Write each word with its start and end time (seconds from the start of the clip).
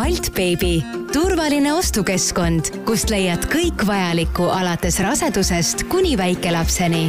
Baltbeebi, 0.00 0.84
turvaline 1.12 1.74
ostukeskkond, 1.76 2.70
kust 2.88 3.10
leiad 3.12 3.42
kõik 3.52 3.82
vajalikku 3.84 4.46
alates 4.48 4.96
rasedusest 5.04 5.82
kuni 5.92 6.14
väikelapseni. 6.16 7.02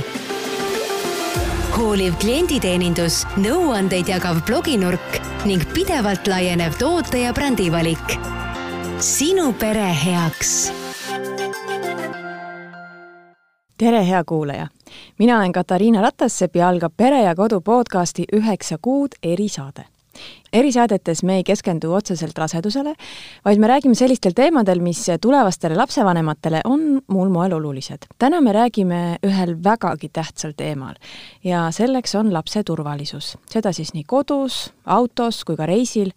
hooliv 1.77 2.17
klienditeenindus, 2.19 3.21
nõuandeid 3.39 4.11
jagav 4.11 4.41
bloginurk 4.43 5.21
ning 5.47 5.63
pidevalt 5.71 6.27
laienev 6.27 6.75
toote 6.81 7.21
ja 7.21 7.31
brändivalik. 7.33 8.17
sinu 8.99 9.53
pere 9.53 9.87
heaks 10.03 10.51
tere, 13.77 14.03
hea 14.07 14.23
kuulaja! 14.23 14.67
mina 15.19 15.37
olen 15.37 15.51
Katariina 15.51 16.01
Ratassepp 16.01 16.55
ja 16.55 16.67
algab 16.69 16.93
Pere 16.97 17.23
ja 17.23 17.35
Kodu 17.35 17.61
podcasti 17.61 18.25
Üheksa 18.33 18.77
kuud 18.81 19.15
erisaade 19.23 19.87
erisaadetes 20.53 21.23
me 21.23 21.35
ei 21.39 21.43
keskendu 21.43 21.93
otseselt 21.93 22.37
rasedusele, 22.37 22.93
vaid 23.45 23.59
me 23.59 23.67
räägime 23.67 23.95
sellistel 23.95 24.35
teemadel, 24.35 24.79
mis 24.83 25.05
tulevastele 25.21 25.75
lapsevanematele 25.75 26.61
on 26.65 27.01
muul 27.07 27.29
moel 27.29 27.53
olulised. 27.53 28.07
täna 28.19 28.41
me 28.41 28.53
räägime 28.53 29.17
ühel 29.27 29.55
vägagi 29.63 30.09
tähtsal 30.09 30.53
teemal 30.57 30.95
ja 31.43 31.71
selleks 31.71 32.15
on 32.15 32.33
lapse 32.33 32.63
turvalisus. 32.63 33.37
seda 33.49 33.71
siis 33.71 33.93
nii 33.93 34.03
kodus, 34.03 34.73
autos 34.85 35.43
kui 35.45 35.55
ka 35.55 35.65
reisil 35.65 36.11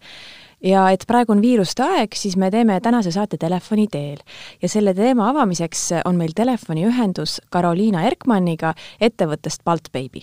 ja 0.63 0.89
et 0.91 1.03
praegu 1.07 1.31
on 1.31 1.41
viiruste 1.41 1.83
aeg, 1.83 2.15
siis 2.15 2.37
me 2.37 2.51
teeme 2.51 2.79
tänase 2.81 3.11
saate 3.11 3.37
telefoni 3.37 3.87
teel. 3.87 4.17
ja 4.61 4.69
selle 4.69 4.93
teema 4.93 5.29
avamiseks 5.29 5.89
on 6.05 6.15
meil 6.15 6.31
telefoniühendus 6.35 7.41
Karoliina 7.49 8.03
Erkmanniga 8.03 8.73
ettevõttest 8.99 9.63
Baltbaby. 9.63 10.21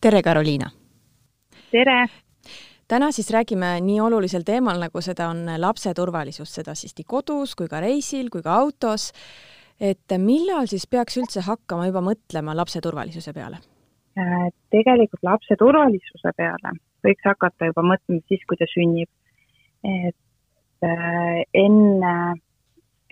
tere, 0.00 0.22
Karoliina! 0.22 0.70
tere! 1.70 2.27
Täna 2.88 3.10
siis 3.12 3.30
räägime 3.34 3.76
nii 3.84 4.00
olulisel 4.00 4.44
teemal, 4.46 4.80
nagu 4.80 5.00
seda 5.04 5.28
on 5.28 5.44
lapse 5.60 5.94
turvalisus, 5.94 6.54
seda 6.60 6.74
siis 6.74 6.96
nii 6.98 7.06
kodus 7.08 7.54
kui 7.58 7.68
ka 7.68 7.80
reisil 7.84 8.30
kui 8.32 8.42
ka 8.42 8.54
autos. 8.54 9.12
et 9.80 10.18
millal 10.18 10.66
siis 10.66 10.86
peaks 10.90 11.16
üldse 11.20 11.40
hakkama 11.46 11.86
juba 11.86 12.00
mõtlema 12.02 12.56
lapse 12.56 12.80
turvalisuse 12.80 13.32
peale? 13.32 13.60
Äh, 14.18 14.48
tegelikult 14.70 15.22
lapse 15.22 15.54
turvalisuse 15.56 16.32
peale 16.36 16.74
võiks 17.06 17.24
hakata 17.26 17.70
juba 17.70 17.84
mõtlema 17.86 18.22
siis, 18.28 18.44
kui 18.48 18.58
ta 18.58 18.66
sünnib. 18.70 19.08
et 19.84 20.84
äh, 20.84 21.42
enne, 21.54 22.14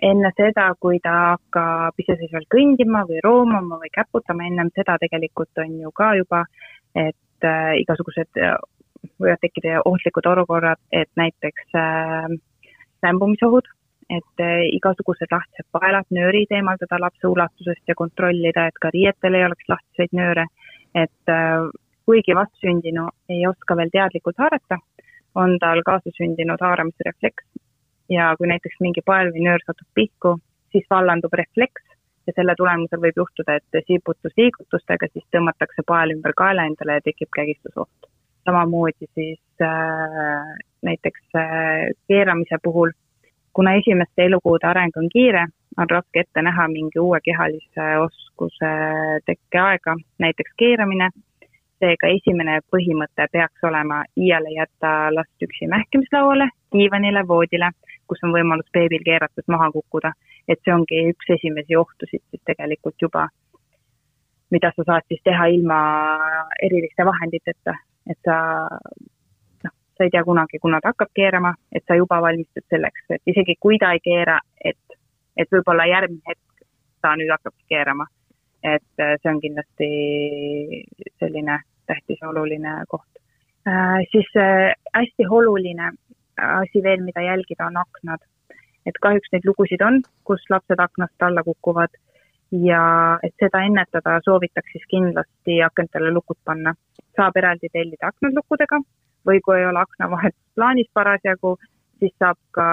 enne 0.03 0.31
seda, 0.35 0.67
kui 0.79 0.99
ta 1.03 1.13
hakkab 1.33 1.99
iseseisvalt 2.03 2.49
kõndima 2.51 3.05
või 3.07 3.21
roomama 3.23 3.79
või 3.83 3.91
käputama, 3.93 4.47
ennem 4.47 4.71
seda 4.75 4.97
tegelikult 4.99 5.63
on 5.63 5.79
ju 5.79 5.91
ka 5.95 6.13
juba, 6.19 6.43
et 6.95 7.47
äh, 7.47 7.77
igasugused 7.83 8.41
võivad 9.21 9.41
tekkida 9.41 9.81
ohtlikud 9.85 10.29
olukorrad, 10.33 10.79
et 10.91 11.09
näiteks 11.19 11.75
äh, 11.75 12.29
lämbumisohud, 13.03 13.67
et 14.09 14.43
äh, 14.43 14.63
igasugused 14.77 15.31
lahtised 15.31 15.67
paelad, 15.75 16.07
nöörid 16.15 16.51
eemaldada 16.51 16.99
lapse 17.01 17.27
ulatusest 17.27 17.83
ja 17.87 17.95
kontrollida, 17.95 18.67
et 18.67 18.79
ka 18.81 18.91
riietel 18.93 19.35
ei 19.35 19.45
oleks 19.47 19.69
lahtiseid 19.73 20.15
nööre. 20.15 20.47
et 20.95 21.29
äh, 21.29 21.67
kuigi 22.07 22.35
vastsündinu 22.35 23.09
ei 23.29 23.41
oska 23.47 23.75
veel 23.75 23.89
teadlikult 23.91 24.37
haarata, 24.39 24.77
on 25.35 25.57
tal 25.59 25.81
kaasasündinud 25.85 26.61
haaramisrefleks 26.63 27.43
ja 28.09 28.31
kui 28.39 28.47
näiteks 28.47 28.79
mingi 28.79 29.03
pael 29.05 29.33
või 29.35 29.43
nöör 29.49 29.63
satub 29.65 29.87
pihku, 29.93 30.37
siis 30.71 30.87
vallandub 30.89 31.33
refleks 31.33 31.83
ja 32.27 32.33
selle 32.35 32.55
tulemusel 32.57 33.03
võib 33.03 33.19
juhtuda, 33.21 33.59
et 33.59 33.81
siputusliigutustega 33.91 35.11
siis 35.11 35.27
tõmmatakse 35.35 35.83
pael 35.87 36.15
ümber 36.15 36.35
kaela 36.43 36.65
endale 36.71 36.99
ja 36.99 37.05
tekib 37.09 37.29
kägistusoht 37.35 38.11
samamoodi 38.47 39.07
siis 39.13 39.41
äh, 39.61 40.55
näiteks 40.81 41.21
äh, 41.35 41.91
keeramise 42.07 42.57
puhul, 42.63 42.91
kuna 43.53 43.73
esimeste 43.73 44.25
elukuude 44.25 44.67
areng 44.67 44.97
on 44.97 45.09
kiire, 45.09 45.47
on 45.77 45.89
raske 45.89 46.19
ette 46.23 46.41
näha 46.41 46.67
mingi 46.71 46.99
uue 46.99 47.19
kehalise 47.23 47.87
oskuse 48.05 48.73
tekkeaega, 49.25 49.97
näiteks 50.25 50.59
keeramine. 50.63 51.09
seega 51.77 52.09
esimene 52.09 52.53
põhimõte 52.73 53.27
peaks 53.31 53.65
olema 53.69 53.99
iiale 54.17 54.49
jätta 54.49 54.93
last 55.13 55.43
üksi 55.45 55.67
mähkimislauale, 55.69 56.47
diivanile, 56.73 57.21
voodile, 57.27 57.69
kus 58.09 58.23
on 58.25 58.33
võimalus 58.33 58.71
beebil 58.73 59.03
keerates 59.05 59.45
maha 59.47 59.67
kukkuda. 59.75 60.11
et 60.47 60.59
see 60.63 60.73
ongi 60.73 61.03
üks 61.11 61.29
esimesi 61.35 61.75
ohtusid 61.75 62.23
siis 62.31 62.41
tegelikult 62.49 62.95
juba, 63.01 63.27
mida 64.49 64.71
sa 64.75 64.87
saad 64.89 65.05
siis 65.07 65.21
teha 65.23 65.45
ilma 65.53 65.79
eriliste 66.69 67.05
vahenditeta 67.05 67.75
et 68.09 68.19
sa 68.25 68.37
noh, 69.63 69.73
sa 69.97 70.03
ei 70.05 70.13
tea 70.13 70.23
kunagi, 70.23 70.59
kuna 70.61 70.81
ta 70.81 70.93
hakkab 70.93 71.13
keerama, 71.15 71.53
et 71.71 71.83
sa 71.87 71.97
juba 71.99 72.21
valmistud 72.21 72.65
selleks, 72.69 73.05
et 73.09 73.33
isegi 73.33 73.57
kui 73.59 73.79
ta 73.81 73.93
ei 73.95 74.03
keera, 74.03 74.39
et, 74.63 74.99
et 75.37 75.51
võib-olla 75.51 75.87
järgmine 75.89 76.23
hetk 76.27 76.67
ta 77.01 77.15
nüüd 77.15 77.31
hakkabki 77.35 77.65
keerama. 77.75 78.07
et 78.63 78.99
äh, 78.99 79.13
see 79.21 79.29
on 79.29 79.39
kindlasti 79.41 79.87
selline 81.21 81.59
tähtis 81.87 82.17
ja 82.21 82.29
oluline 82.29 82.71
koht 82.89 83.19
äh,. 83.69 84.01
siis 84.11 84.27
äh, 84.35 84.73
hästi 84.95 85.27
oluline 85.29 85.91
asi 86.37 86.83
veel, 86.83 87.03
mida 87.03 87.21
jälgida, 87.21 87.65
on 87.65 87.77
aknad. 87.77 88.19
et 88.85 88.97
kahjuks 89.01 89.31
neid 89.31 89.45
lugusid 89.45 89.81
on, 89.81 90.01
kus 90.23 90.43
lapsed 90.49 90.79
aknast 90.79 91.23
alla 91.27 91.43
kukuvad 91.43 91.93
ja 92.51 93.19
et 93.23 93.33
seda 93.41 93.61
ennetada, 93.67 94.19
soovitaks 94.23 94.71
siis 94.71 94.85
kindlasti 94.89 95.61
akentele 95.63 96.11
lukud 96.11 96.39
panna. 96.45 96.73
Saab 97.17 97.37
eraldi 97.41 97.69
tellida 97.73 98.11
aknad 98.11 98.37
lukkudega 98.37 98.79
või 99.27 99.41
kui 99.43 99.59
ei 99.59 99.65
ole 99.67 99.81
aknavahetust 99.81 100.55
plaanis 100.55 100.89
parasjagu, 100.93 101.57
siis 101.99 102.13
saab 102.21 102.37
ka 102.55 102.67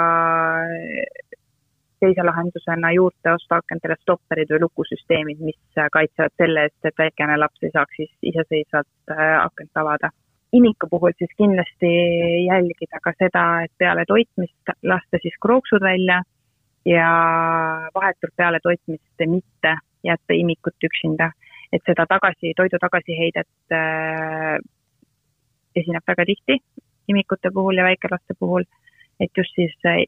teise 2.04 2.24
lahendusena 2.26 2.90
juurde 2.92 3.32
osta 3.32 3.60
akentele 3.62 3.96
stopperid 4.00 4.50
või 4.52 4.64
lukusüsteemid, 4.66 5.40
mis 5.48 5.80
kaitsevad 5.92 6.34
selle 6.40 6.66
eest, 6.66 6.80
et 6.84 7.00
väikene 7.00 7.38
laps 7.40 7.64
ei 7.64 7.72
saaks 7.74 7.96
siis 8.00 8.12
iseseisvalt 8.32 9.14
äh, 9.14 9.38
akent 9.44 9.82
avada. 9.82 10.10
imiku 10.54 10.86
puhul 10.90 11.14
siis 11.18 11.30
kindlasti 11.36 11.88
jälgida 12.46 13.00
ka 13.02 13.12
seda, 13.18 13.44
et 13.64 13.72
peale 13.78 14.04
toitmist 14.06 14.70
lasta 14.82 15.18
siis 15.22 15.34
krooksud 15.42 15.82
välja 15.82 16.20
ja 16.86 17.08
vahetult 17.94 18.36
peale 18.36 18.60
toitmist 18.62 19.26
mitte 19.26 19.72
jätta 20.04 20.36
imikut 20.36 20.86
üksinda. 20.88 21.30
Et 21.74 21.82
seda 21.88 22.06
tagasi, 22.06 22.54
toidu 22.56 22.78
tagasiheidet 22.80 23.74
äh, 23.74 24.56
esineb 25.74 26.06
väga 26.06 26.26
tihti 26.28 26.60
imikute 27.10 27.50
puhul 27.54 27.80
ja 27.80 27.84
väikelaste 27.84 28.36
puhul, 28.38 28.64
et 29.20 29.30
just 29.36 29.54
siis 29.58 29.74
äh, 29.90 30.04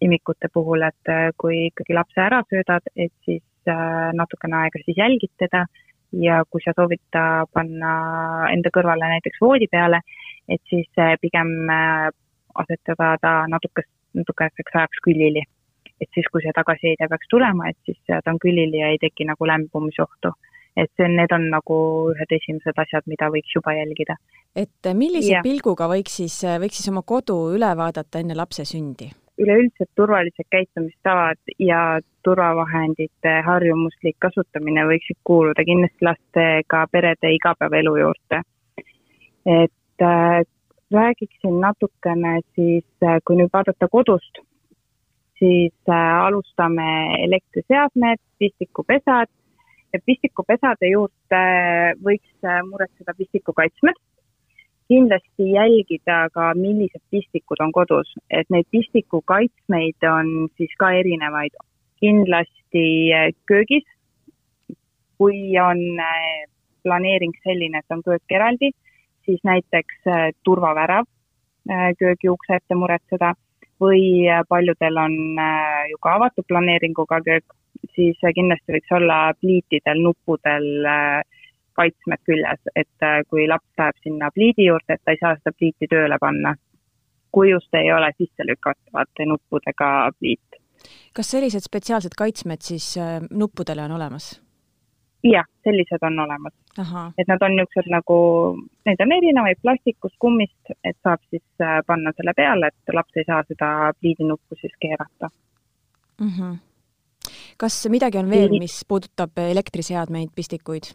imikute 0.00 0.50
puhul, 0.52 0.84
et 0.86 1.12
äh, 1.12 1.30
kui 1.40 1.66
ikkagi 1.68 1.96
lapse 1.96 2.20
ära 2.20 2.42
söödad, 2.50 2.90
et 2.96 3.14
siis 3.24 3.44
äh, 3.68 4.10
natukene 4.16 4.64
aega 4.64 4.82
siis 4.84 4.98
jälgid 5.00 5.32
teda 5.40 5.64
ja 6.12 6.42
kui 6.50 6.62
sa 6.64 6.74
soovid 6.76 7.02
ta 7.14 7.46
panna 7.54 7.92
enda 8.50 8.72
kõrvale 8.74 9.12
näiteks 9.14 9.40
voodi 9.40 9.70
peale, 9.72 10.02
et 10.48 10.62
siis 10.68 10.90
äh, 10.98 11.16
pigem 11.22 11.54
äh, 11.70 12.10
asetada 12.60 13.14
ta 13.22 13.32
natuke, 13.48 13.86
natukeseks 14.14 14.76
ajaks 14.76 15.02
külili 15.06 15.46
et 16.00 16.08
siis, 16.16 16.26
kui 16.32 16.40
see 16.40 16.52
tagasiheide 16.56 17.08
peaks 17.12 17.28
tulema, 17.28 17.68
et 17.68 17.76
siis 17.84 17.98
ta 18.08 18.32
on 18.32 18.38
külili 18.40 18.80
ja 18.80 18.88
ei 18.92 18.98
teki 19.02 19.26
nagu 19.28 19.46
lämbumisohtu. 19.46 20.32
Et 20.80 20.90
see, 20.96 21.08
need 21.12 21.32
on 21.36 21.48
nagu 21.52 21.78
ühed 22.14 22.36
esimesed 22.36 22.78
asjad, 22.84 23.06
mida 23.10 23.28
võiks 23.32 23.54
juba 23.56 23.74
jälgida. 23.76 24.16
et 24.56 24.92
millise 24.96 25.36
ja. 25.36 25.42
pilguga 25.46 25.88
võiks 25.90 26.20
siis, 26.22 26.40
võiks 26.62 26.80
siis 26.80 26.92
oma 26.92 27.02
kodu 27.06 27.36
üle 27.56 27.70
vaadata 27.76 28.22
enne 28.22 28.36
lapse 28.38 28.64
sündi? 28.68 29.10
üleüldsed 29.40 29.88
turvalised 29.96 30.48
käitumistavad 30.52 31.52
ja 31.64 32.00
turvavahendite 32.26 33.38
harjumuslik 33.46 34.18
kasutamine 34.20 34.84
võiksid 34.90 35.16
kuuluda 35.24 35.64
kindlasti 35.64 36.04
lastega 36.04 36.84
perede 36.92 37.32
igapäevaelu 37.36 37.94
juurde. 38.02 38.42
et 39.46 40.04
äh, 40.04 40.42
räägiksin 40.92 41.60
natukene 41.60 42.40
siis, 42.54 42.84
kui 43.24 43.36
nüüd 43.38 43.52
vaadata 43.52 43.88
kodust, 43.88 44.42
siis 45.38 45.74
äh, 45.88 46.24
alustame 46.26 46.88
elektriseadmed, 47.24 48.20
pistikupesad 48.38 49.30
pistikupesade 50.04 50.90
juurde 50.92 51.42
võiks 52.04 52.30
äh, 52.44 52.62
muretseda 52.68 53.14
pistikukaitsmed. 53.18 53.98
kindlasti 54.90 55.44
jälgida 55.52 56.28
ka, 56.34 56.50
millised 56.58 57.02
pistikud 57.10 57.60
on 57.62 57.72
kodus, 57.72 58.10
et 58.30 58.48
neid 58.50 58.66
pistikukaitsmeid 58.74 60.06
on 60.10 60.48
siis 60.56 60.72
ka 60.78 60.90
erinevaid. 61.02 61.54
kindlasti 62.00 63.12
äh, 63.14 63.30
köögis, 63.46 63.84
kui 65.18 65.58
on 65.60 65.78
planeering 66.82 67.34
selline, 67.44 67.78
et 67.78 67.92
on 67.92 68.02
köök 68.02 68.24
eraldi, 68.30 68.70
siis 69.24 69.40
näiteks 69.44 70.06
turvavärav 70.44 71.04
köögi 71.98 72.28
ukse 72.32 72.56
ette 72.56 72.74
muretseda 72.74 73.34
või 73.80 74.28
äh, 74.28 74.42
paljudel 74.48 74.98
on 75.00 75.16
äh, 75.40 75.88
ju 75.90 75.98
ka 76.04 76.16
avatud 76.18 76.46
planeeringuga 76.48 77.20
köök, 77.24 77.56
siis 77.94 78.18
äh, 78.24 78.34
kindlasti 78.34 78.76
võiks 78.76 78.96
olla 78.96 79.18
pliitidel, 79.40 80.02
nuppudel 80.06 80.66
kaitsmed 81.78 82.20
küljes, 82.26 82.72
et 82.76 83.06
kui 83.30 83.46
laps 83.48 83.78
läheb 83.78 84.02
sinna 84.04 84.28
pliidi 84.34 84.66
juurde, 84.66 84.96
et 84.96 85.02
ta 85.04 85.14
ei 85.14 85.20
saa 85.20 85.36
seda 85.38 85.52
pliiti 85.56 85.88
tööle 85.88 86.18
panna. 86.20 86.54
kui 87.32 87.50
just 87.50 87.74
ei 87.78 87.92
ole 87.94 88.10
sisselükatavate 88.18 89.26
nuppudega 89.26 90.10
pliit. 90.18 90.60
kas 91.14 91.30
sellised 91.30 91.62
spetsiaalsed 91.62 92.16
kaitsmed 92.18 92.60
siis 92.60 92.96
äh, 92.98 93.20
nuppudele 93.30 93.82
on 93.82 93.92
olemas? 93.92 94.40
jah, 95.24 95.44
sellised 95.64 96.02
on 96.02 96.18
olemas. 96.18 96.52
et 97.18 97.28
nad 97.28 97.42
on 97.42 97.56
niisugused 97.56 97.90
nagu, 97.92 98.16
neid 98.86 99.00
on 99.04 99.12
erinevaid 99.12 99.60
plastikust, 99.62 100.16
kummist, 100.18 100.74
et 100.84 100.96
saab 101.02 101.20
siis 101.30 101.44
äh, 101.62 101.80
panna 101.86 102.12
selle 102.16 102.34
peale, 102.36 102.70
et 102.72 102.94
laps 102.94 103.16
ei 103.16 103.26
saa 103.26 103.42
seda 103.48 103.92
pliidinuppu 104.00 104.58
siis 104.60 104.74
keerata 104.80 105.28
mm. 106.20 106.28
-hmm. 106.28 106.56
Kas 107.60 107.76
midagi 107.92 108.18
on 108.20 108.30
veel, 108.30 108.56
mis 108.62 108.80
puudutab 108.88 109.38
elektriseadmeid, 109.50 110.32
pistikuid? 110.34 110.94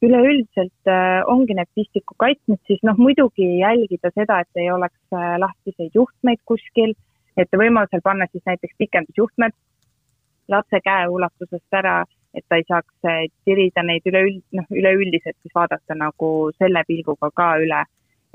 üleüldiselt 0.00 0.88
äh, 0.88 1.20
ongi 1.28 1.52
need 1.52 1.68
pistikukaitsmed 1.76 2.60
siis 2.64 2.80
noh, 2.88 2.96
muidugi 2.96 3.44
jälgida 3.58 4.08
seda, 4.14 4.38
et 4.40 4.60
ei 4.62 4.70
oleks 4.72 4.96
äh, 5.12 5.34
lahtiseid 5.42 5.92
juhtmeid 5.92 6.40
kuskil, 6.48 6.94
et 7.36 7.52
võimalusel 7.52 8.00
panna 8.04 8.24
siis 8.32 8.40
näiteks 8.48 8.78
pikendusjuhtmed 8.80 9.52
lapse 10.50 10.80
käeulatusest 10.84 11.78
ära, 11.82 11.98
et 12.34 12.44
ta 12.48 12.58
ei 12.58 12.66
saaks 12.68 13.10
eh, 13.10 13.26
tirida 13.44 13.84
neid 13.86 14.06
üleüld-, 14.10 14.42
noh, 14.56 14.66
üleüldiselt 14.70 15.36
siis 15.42 15.54
vaadata 15.54 15.96
nagu 15.98 16.30
selle 16.58 16.82
pilguga 16.88 17.30
ka 17.34 17.50
üle, 17.62 17.84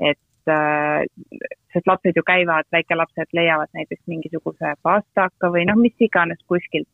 et 0.00 0.18
äh, 0.18 0.25
sest 0.46 1.88
lapsed 1.90 2.16
ju 2.16 2.22
käivad, 2.26 2.68
väikelapsed 2.72 3.34
leiavad 3.36 3.72
näiteks 3.74 4.02
mingisuguse 4.06 4.74
pastaka 4.82 5.50
või 5.52 5.66
noh, 5.68 5.78
mis 5.80 5.96
iganes 6.00 6.40
kuskilt, 6.48 6.88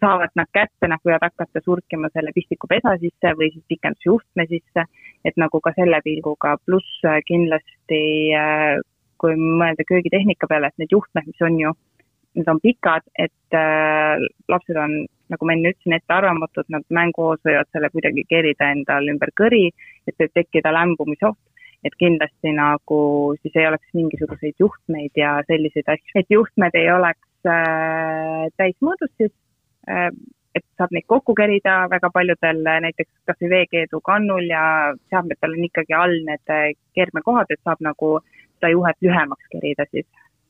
saavad 0.00 0.32
nad 0.38 0.48
kätte, 0.56 0.88
nad 0.88 1.02
võivad 1.04 1.26
hakata 1.26 1.60
surkima 1.64 2.08
selle 2.12 2.32
pistikupesa 2.36 2.96
sisse 3.00 3.34
või 3.36 3.50
siis 3.52 3.64
pikendusjuhtme 3.68 4.46
sisse, 4.48 4.86
et 5.24 5.36
nagu 5.40 5.60
ka 5.60 5.74
selle 5.76 6.00
pilguga, 6.04 6.56
pluss 6.64 7.02
kindlasti 7.28 8.00
äh, 8.36 8.78
kui 9.18 9.34
mõelda 9.36 9.84
köögitehnika 9.84 10.48
peale, 10.48 10.70
et 10.70 10.82
need 10.82 10.94
juhtmed, 10.94 11.26
mis 11.28 11.44
on 11.44 11.60
ju 11.60 11.74
need 12.38 12.48
on 12.48 12.60
pikad, 12.62 13.02
et 13.18 13.56
äh, 13.56 14.20
lapsed 14.48 14.76
on, 14.78 14.94
nagu 15.32 15.46
ma 15.46 15.54
enne 15.54 15.72
ütlesin, 15.72 15.96
ettearvamatud, 15.96 16.68
nad 16.72 16.84
mänguhoos 16.94 17.40
võivad 17.46 17.68
selle 17.72 17.90
kuidagi 17.92 18.24
kerida 18.30 18.70
endal 18.74 19.08
ümber 19.10 19.32
kõri, 19.40 19.68
et 20.06 20.16
võib 20.20 20.34
tekkida 20.36 20.72
lämbumisoht, 20.76 21.40
et 21.86 21.94
kindlasti 21.98 22.52
nagu 22.56 23.00
siis 23.42 23.54
ei 23.56 23.68
oleks 23.68 23.94
mingisuguseid 23.94 24.58
juhtmeid 24.58 25.14
ja 25.16 25.38
selliseid 25.46 25.92
asju, 25.94 26.16
et 26.20 26.34
juhtmed 26.34 26.74
ei 26.78 26.90
oleks 26.94 27.52
äh, 27.52 28.48
täismõõdus 28.58 29.14
siis 29.16 29.34
äh,, 29.88 30.10
et 30.58 30.64
saab 30.80 30.92
neid 30.94 31.06
kokku 31.12 31.34
kerida, 31.38 31.74
väga 31.92 32.10
paljudel 32.14 32.62
näiteks 32.66 33.10
kas 33.28 33.38
või 33.42 33.50
veekeedu 33.54 34.00
kannul 34.04 34.48
ja 34.50 34.62
seadmetel 35.12 35.54
on 35.56 35.66
ikkagi 35.68 35.96
all 35.96 36.16
need 36.28 36.54
äh, 36.54 36.70
keermekohad, 36.98 37.50
et 37.52 37.62
saab 37.64 37.82
nagu 37.84 38.16
seda 38.58 38.72
juhet 38.74 38.98
lühemaks 39.04 39.52
kerida 39.52 39.86
siis. 39.92 40.08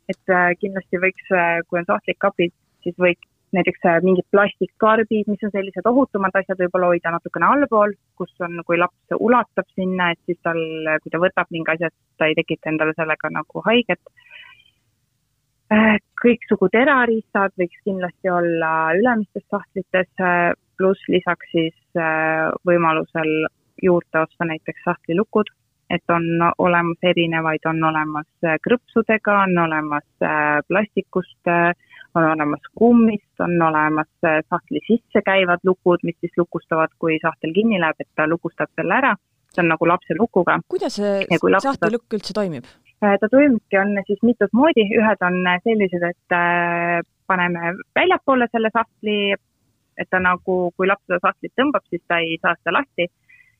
Et 0.09 0.33
äh, 0.33 0.53
kindlasti 0.61 1.01
võiks, 1.03 1.27
äh, 1.35 1.59
kui 1.69 1.81
on 1.81 1.89
sahtlik 1.89 2.21
kapid, 2.25 2.55
siis 2.87 2.97
võiks 2.97 3.29
näiteks 3.57 3.85
äh, 3.87 3.99
mingid 4.05 4.27
plastikkarbid, 4.35 5.29
mis 5.31 5.45
on 5.47 5.53
sellised 5.55 5.87
ohutumad 5.91 6.35
asjad, 6.41 6.59
võib-olla 6.63 6.93
hoida 6.93 7.13
natukene 7.15 7.49
allpool, 7.49 7.95
kus 8.19 8.33
on, 8.45 8.61
kui 8.69 8.79
laps 8.81 9.17
ulatab 9.19 9.69
sinna, 9.75 10.11
et 10.13 10.21
siis 10.29 10.41
tal, 10.47 10.61
kui 11.03 11.13
ta 11.15 11.21
võtab 11.23 11.53
mingi 11.55 11.75
asja, 11.75 11.93
ta 12.19 12.29
ei 12.29 12.37
tekita 12.39 12.73
endale 12.73 12.97
sellega 12.99 13.33
nagu 13.35 13.65
haiget. 13.69 14.03
kõiksugu 16.23 16.71
terariistad 16.73 17.53
võiks 17.61 17.81
kindlasti 17.85 18.31
olla 18.33 18.71
ülemistes 18.97 19.45
sahtlites, 19.53 20.09
pluss 20.81 21.09
lisaks 21.13 21.51
siis 21.53 22.01
võimalusel 22.65 23.33
juurde 23.83 24.23
osta 24.25 24.49
näiteks 24.49 24.87
sahtlilukud 24.87 25.53
et 25.91 26.13
on 26.13 26.25
olemas 26.59 27.01
erinevaid, 27.03 27.65
on 27.67 27.83
olemas 27.91 28.29
äh, 28.45 28.59
krõpsudega, 28.65 29.37
on 29.47 29.59
olemas 29.65 30.07
äh, 30.23 30.59
plastikust, 30.69 31.41
äh, 31.49 31.73
on 32.15 32.25
olemas 32.25 32.69
kummist, 32.75 33.41
on 33.41 33.63
olemas 33.63 34.09
sahtli 34.23 34.81
sisse 34.87 35.23
käivad 35.25 35.65
lukud, 35.65 36.03
mis 36.03 36.17
siis 36.21 36.33
lukustavad, 36.37 36.95
kui 36.99 37.19
sahtel 37.23 37.53
kinni 37.55 37.81
läheb, 37.81 38.01
et 38.01 38.09
ta 38.17 38.27
lukustab 38.27 38.71
selle 38.75 38.97
ära, 38.97 39.15
see 39.53 39.63
on 39.65 39.71
nagu 39.75 39.89
lapse 39.89 40.17
lukuga. 40.19 40.59
kuidas 40.69 40.99
see 41.01 41.41
sahtlilukk 41.67 42.19
üldse 42.19 42.37
toimib? 42.41 42.67
ta 43.01 43.29
toimibki, 43.31 43.79
on 43.79 43.95
siis 44.07 44.23
mitut 44.27 44.53
moodi, 44.53 44.89
ühed 44.99 45.23
on 45.29 45.39
sellised, 45.65 46.03
et 46.09 47.07
paneme 47.27 47.75
väljapoole 47.95 48.49
selle 48.51 48.73
sahtli, 48.75 49.35
et 49.99 50.11
ta 50.11 50.19
nagu, 50.23 50.59
kui 50.77 50.87
laps 50.89 51.05
seda 51.07 51.21
sahtlit 51.23 51.55
tõmbab, 51.61 51.85
siis 51.91 52.03
ta 52.09 52.19
ei 52.25 52.39
saa 52.43 52.57
seda 52.59 52.79
lahti, 52.81 53.07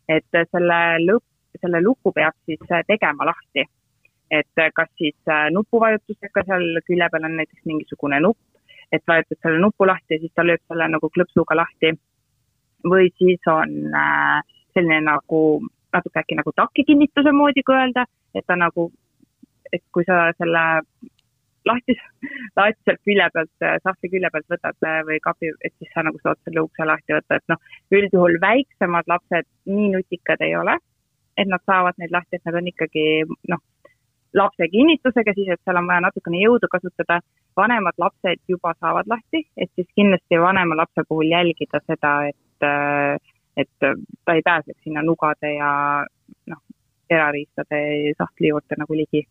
et 0.09 0.41
selle 0.51 0.81
lõpp 1.05 1.27
selle 1.61 1.81
luku 1.83 2.13
peab 2.13 2.37
siis 2.47 2.73
äh, 2.73 2.85
tegema 2.87 3.27
lahti. 3.29 3.65
Et 4.31 4.61
äh, 4.61 4.71
kas 4.75 4.91
siis 4.99 5.17
äh, 5.29 5.49
nupuvajutusega, 5.55 6.45
seal 6.47 6.81
külje 6.87 7.09
peal 7.13 7.27
on 7.29 7.37
näiteks 7.41 7.65
mingisugune 7.71 8.21
nupp, 8.25 8.39
et 8.93 9.03
vajutad 9.09 9.41
selle 9.43 9.61
nupu 9.63 9.87
lahti 9.89 10.17
ja 10.17 10.23
siis 10.23 10.35
ta 10.35 10.45
lööb 10.47 10.63
selle 10.67 10.89
nagu 10.95 11.11
klõpsuga 11.17 11.57
lahti. 11.57 11.97
või 12.89 13.09
siis 13.19 13.43
on 13.51 13.73
selline 14.75 15.01
nagu 15.03 15.39
natuke 15.93 16.21
äkki 16.21 16.37
nagu 16.39 16.53
takikinnituse 16.55 17.33
moodi, 17.33 17.65
kui 17.67 17.75
öelda, 17.75 18.05
et 18.35 18.47
ta 18.47 18.55
nagu, 18.57 18.85
et 19.73 19.83
kui 19.93 20.05
sa 20.07 20.29
selle 20.39 20.63
lahti, 21.67 21.97
lahti 22.57 22.79
sealt 22.85 23.03
külje 23.09 23.27
pealt, 23.35 23.67
sahtli 23.83 24.13
külje 24.13 24.31
pealt 24.31 24.55
võtad 24.55 24.89
või 25.11 25.19
kapi, 25.25 25.51
et 25.65 25.75
siis 25.79 25.91
sa 25.95 26.07
nagu 26.07 26.23
saad 26.23 26.39
selle 26.45 26.63
ukse 26.69 26.87
lahti 26.87 27.17
võtta, 27.17 27.41
et 27.41 27.51
noh, 27.51 27.59
üldjuhul 27.99 28.39
väiksemad 28.47 29.11
lapsed 29.11 29.51
nii 29.67 29.91
nutikad 29.97 30.47
ei 30.47 30.55
ole 30.57 30.79
et 31.39 31.49
nad 31.49 31.63
saavad 31.67 31.99
neid 31.99 32.15
lahti, 32.15 32.39
et 32.39 32.47
nad 32.49 32.59
on 32.59 32.71
ikkagi 32.73 33.05
noh, 33.53 33.63
lapse 34.35 34.69
kinnitusega 34.69 35.33
siis, 35.35 35.49
et 35.53 35.61
seal 35.65 35.81
on 35.81 35.87
vaja 35.87 36.01
natukene 36.05 36.43
jõudu 36.43 36.69
kasutada. 36.71 37.21
vanemad 37.57 37.97
lapsed 37.99 38.41
juba 38.49 38.75
saavad 38.81 39.07
lahti, 39.11 39.49
et 39.57 39.71
siis 39.75 39.89
kindlasti 39.95 40.39
vanema 40.41 40.77
lapse 40.77 41.03
puhul 41.09 41.31
jälgida 41.31 41.81
seda, 41.87 42.13
et, 42.29 42.69
et 43.57 43.71
ta 44.25 44.35
ei 44.35 44.43
pääseks 44.45 44.85
sinna 44.85 45.03
nugade 45.03 45.55
ja 45.55 46.05
noh, 46.47 46.63
erariistade 47.11 47.81
sahtli 48.19 48.49
juurde 48.49 48.79
nagu 48.79 48.95
ligi 48.95 49.27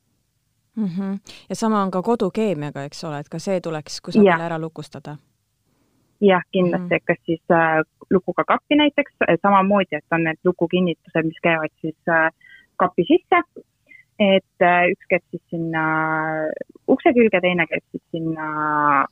mm. 0.75 0.85
-hmm. 0.85 1.19
ja 1.49 1.55
sama 1.55 1.81
on 1.81 1.91
ka 1.91 2.01
kodukeemiaga, 2.01 2.83
eks 2.83 3.03
ole, 3.03 3.19
et 3.19 3.29
ka 3.29 3.39
see 3.39 3.61
tuleks 3.61 4.01
kusagile 4.01 4.43
ära 4.43 4.59
lukustada 4.59 5.17
jah, 6.21 6.41
kindlasti 6.51 6.95
mm, 6.95 6.97
-hmm. 6.97 7.05
kas 7.07 7.17
siis 7.25 7.41
äh, 7.51 7.83
lukuga 8.09 8.43
kappi 8.43 8.75
näiteks, 8.75 9.13
samamoodi, 9.41 9.95
et 9.95 10.05
on 10.11 10.23
need 10.23 10.37
lukukinnitused, 10.43 11.25
mis 11.25 11.39
käivad 11.43 11.73
siis 11.81 11.97
äh, 12.09 12.31
kapi 12.75 13.03
sisse, 13.03 13.63
et 14.19 14.65
äh, 14.65 14.89
üks 14.93 15.09
käib 15.11 15.23
siis 15.29 15.43
sinna 15.53 15.85
ukse 16.89 17.13
külge, 17.13 17.41
teine 17.41 17.67
käib 17.69 17.83
siis 17.91 18.03
sinna 18.11 19.05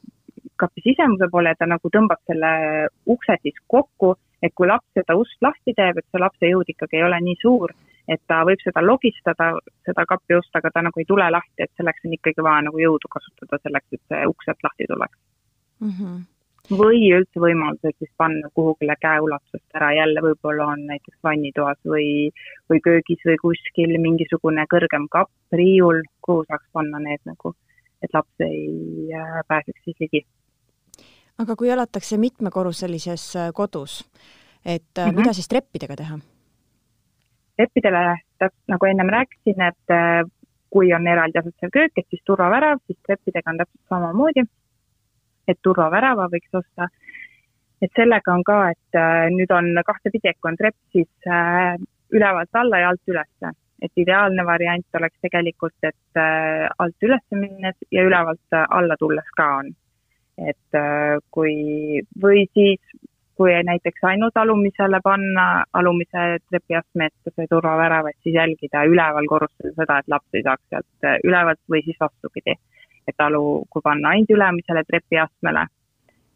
kapi 0.62 0.81
sisemuse 0.81 1.27
poole 1.31 1.51
ja 1.51 1.59
ta 1.59 1.67
nagu 1.69 1.91
tõmbab 1.91 2.21
selle 2.29 2.51
ukse 3.12 3.38
siis 3.41 3.57
kokku, 3.71 4.15
et 4.41 4.53
kui 4.55 4.69
laps 4.69 4.88
seda 4.97 5.17
ust 5.19 5.38
lahti 5.45 5.75
teeb, 5.77 6.00
et 6.00 6.07
see 6.09 6.21
lapse 6.21 6.51
jõud 6.51 6.69
ikkagi 6.71 7.00
ei 7.00 7.07
ole 7.07 7.19
nii 7.27 7.38
suur, 7.41 7.74
et 8.09 8.21
ta 8.29 8.43
võib 8.47 8.62
seda 8.63 8.83
logistada, 8.85 9.51
seda 9.88 10.05
kapi 10.09 10.39
ust, 10.39 10.53
aga 10.57 10.71
ta 10.74 10.85
nagu 10.85 11.01
ei 11.01 11.09
tule 11.09 11.27
lahti, 11.38 11.65
et 11.65 11.74
selleks 11.77 12.05
on 12.05 12.15
ikkagi 12.17 12.45
vaja 12.45 12.67
nagu 12.69 12.81
jõudu 12.81 13.12
kasutada 13.12 13.62
selleks, 13.63 13.91
et 13.97 14.03
see 14.13 14.31
uks 14.31 14.50
sealt 14.50 14.69
lahti 14.69 14.89
tuleks 14.93 15.19
mm. 15.81 15.91
-hmm 15.91 16.24
või 16.72 17.10
üldse 17.13 17.41
võimalused 17.41 17.95
siis 18.00 18.12
panna 18.17 18.50
kuhugile 18.53 18.95
käeulatusest 19.01 19.77
ära, 19.77 19.91
jälle 19.93 20.22
võib-olla 20.24 20.69
on 20.74 20.86
näiteks 20.89 21.17
vannitoas 21.24 21.77
või, 21.86 22.31
või 22.69 22.81
köögis 22.86 23.22
või 23.27 23.38
kuskil 23.41 23.95
mingisugune 24.01 24.65
kõrgem 24.72 25.07
kapp, 25.12 25.31
riiul, 25.53 26.01
kuhu 26.25 26.45
saaks 26.48 26.65
panna 26.74 27.01
need 27.03 27.22
nagu, 27.25 27.53
et 28.01 28.13
laps 28.13 28.45
ei 28.45 29.12
äh, 29.13 29.41
pääseks 29.48 29.84
siis 29.86 30.00
ligi. 30.00 30.25
aga 31.38 31.55
kui 31.55 31.69
elatakse 31.69 32.17
mitmekorruselises 32.17 33.36
äh, 33.36 33.51
kodus, 33.53 34.03
et 34.65 34.81
mm 34.98 35.03
-hmm. 35.03 35.15
mida 35.15 35.34
siis 35.34 35.48
treppidega 35.48 35.95
teha? 35.95 36.19
treppidele, 37.55 38.17
nagu 38.67 38.86
ennem 38.86 39.07
rääkisin, 39.07 39.62
et 39.62 40.29
kui 40.69 40.93
on 40.93 41.07
eraldi 41.07 41.39
asutusev 41.39 41.69
köök, 41.72 41.91
et 41.98 42.05
siis 42.10 42.22
turvavärav, 42.25 42.79
siis 42.88 43.00
treppidega 43.07 43.51
on 43.51 43.57
täpselt 43.57 43.81
samamoodi 43.89 44.43
et 45.47 45.59
turvavärava 45.63 46.29
võiks 46.31 46.61
osta. 46.61 46.89
et 47.83 47.91
sellega 47.95 48.33
on 48.33 48.43
ka, 48.47 48.57
et 48.71 48.97
äh, 48.97 49.27
nüüd 49.35 49.51
on 49.51 49.67
kahtepidi, 49.85 50.31
et 50.31 50.39
kui 50.41 50.49
on 50.49 50.57
trepp, 50.57 50.77
siis 50.95 51.29
äh, 51.29 51.75
ülevalt 52.15 52.55
alla 52.55 52.79
ja 52.81 52.89
alt 52.89 53.13
ülesse. 53.13 53.53
et 53.81 53.91
ideaalne 53.99 54.45
variant 54.45 54.97
oleks 54.97 55.17
tegelikult, 55.21 55.75
et 55.83 56.19
äh, 56.19 56.67
alt 56.79 57.03
üles 57.03 57.25
minnes 57.31 57.75
ja 57.91 58.05
ülevalt 58.07 58.59
alla 58.69 58.95
tulles 58.99 59.27
ka 59.37 59.49
on. 59.61 59.73
et 60.37 60.77
kui, 61.31 62.01
või 62.21 62.41
siis 62.53 62.81
kui 63.39 63.51
näiteks 63.63 64.03
ainult 64.03 64.35
alumisele 64.37 64.99
panna, 65.03 65.63
alumise 65.73 66.23
trepiastme 66.49 67.07
ette 67.07 67.31
see 67.35 67.47
turvavärav, 67.51 68.07
et 68.09 68.17
siis 68.23 68.35
jälgida 68.35 68.83
üleval 68.83 69.27
korrusel 69.31 69.71
seda, 69.75 69.99
et 69.99 70.11
laps 70.11 70.35
ei 70.35 70.43
saaks 70.43 70.63
sealt 70.69 71.23
ülevalt 71.23 71.61
või 71.71 71.83
siis 71.87 71.99
vastupidi 71.99 72.57
talu, 73.17 73.65
kui 73.69 73.81
panna 73.83 74.13
ainult 74.15 74.31
ülemisele 74.33 74.83
trepiastmele, 74.88 75.65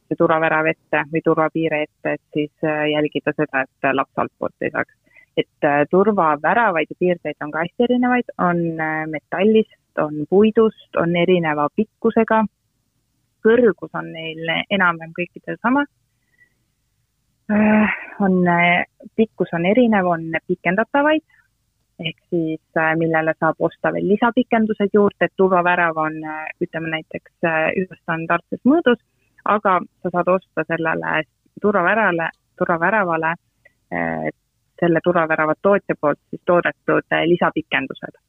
see 0.07 0.17
turvavärav 0.19 0.69
ette 0.71 1.03
või 1.11 1.21
turvapiire 1.25 1.83
ette, 1.85 2.15
et 2.17 2.23
siis 2.33 2.65
äh, 2.65 2.85
jälgida 2.93 3.33
seda, 3.37 3.65
et 3.65 3.89
laps 3.93 4.23
altpoolt 4.23 4.65
ei 4.65 4.73
saaks. 4.73 4.95
et 5.37 5.65
äh, 5.65 5.85
turvaväravaid 5.89 6.89
ja 6.89 6.95
piirdeid 6.99 7.43
on 7.45 7.51
ka 7.51 7.63
hästi 7.63 7.85
erinevaid, 7.87 8.31
on 8.37 8.59
äh, 8.81 9.05
metallist, 9.07 9.91
on 9.97 10.25
puidust, 10.29 10.95
on 10.97 11.15
erineva 11.15 11.69
pikkusega. 11.75 12.43
kõrgus 13.45 13.93
on 13.95 14.11
neil 14.11 14.49
enam-vähem 14.69 15.13
kõikidel 15.15 15.57
sama. 15.61 15.85
on, 18.19 18.33
pikkus 19.15 19.53
on 19.57 19.65
erinev, 19.65 20.05
on 20.05 20.25
pikendatavaid 20.47 21.23
ehk 21.99 22.19
siis 22.29 22.81
millele 22.97 23.33
saab 23.39 23.59
osta 23.59 23.91
veel 23.93 24.07
lisapikendused 24.07 24.93
juurde, 24.93 25.27
et 25.27 25.35
turvavärav 25.37 25.97
on, 25.97 26.19
ütleme 26.63 26.93
näiteks 26.95 27.47
ühes 27.81 28.01
standardses 28.03 28.61
mõõdus, 28.63 29.01
aga 29.45 29.79
sa 30.03 30.11
saad 30.13 30.31
osta 30.35 30.63
sellele 30.67 31.23
turvavärale, 31.61 32.29
turvaväravale 32.59 33.33
selle 34.79 34.99
turvavärava 35.03 35.53
tootja 35.61 35.95
poolt 36.01 36.19
siis 36.29 36.41
toodetud 36.45 37.15
lisapikendused. 37.25 38.19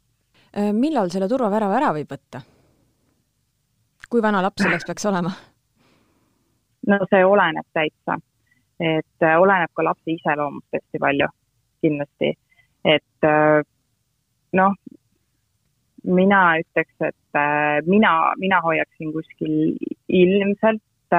Äh, 0.58 0.72
millal 0.72 1.10
selle 1.10 1.28
turvavärava 1.28 1.78
ära 1.78 1.92
võib 1.94 2.10
võtta? 2.10 2.42
kui 4.10 4.22
vana 4.22 4.40
laps 4.42 4.64
selleks 4.64 4.86
peaks 4.88 5.04
olema? 5.06 5.30
no 6.90 6.96
see 7.10 7.20
oleneb 7.24 7.66
täitsa, 7.76 8.16
et 8.82 9.26
äh, 9.26 9.36
oleneb 9.38 9.70
ka 9.76 9.84
lapse 9.86 10.10
iseloomust 10.10 10.74
hästi 10.74 11.02
palju, 11.04 11.28
kindlasti, 11.84 12.32
et 12.84 13.26
äh, 13.28 13.60
noh, 14.56 14.76
mina 16.04 16.40
ütleks, 16.62 16.94
et 17.04 17.40
mina, 17.86 18.32
mina 18.40 18.60
hoiaksin 18.64 19.12
kuskil 19.12 19.76
ilmselt 20.08 21.16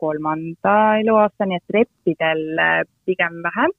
kolmanda 0.00 0.74
eluaastani, 1.02 1.58
et 1.58 1.68
treppidel 1.68 2.42
pigem 3.04 3.42
vähem. 3.44 3.74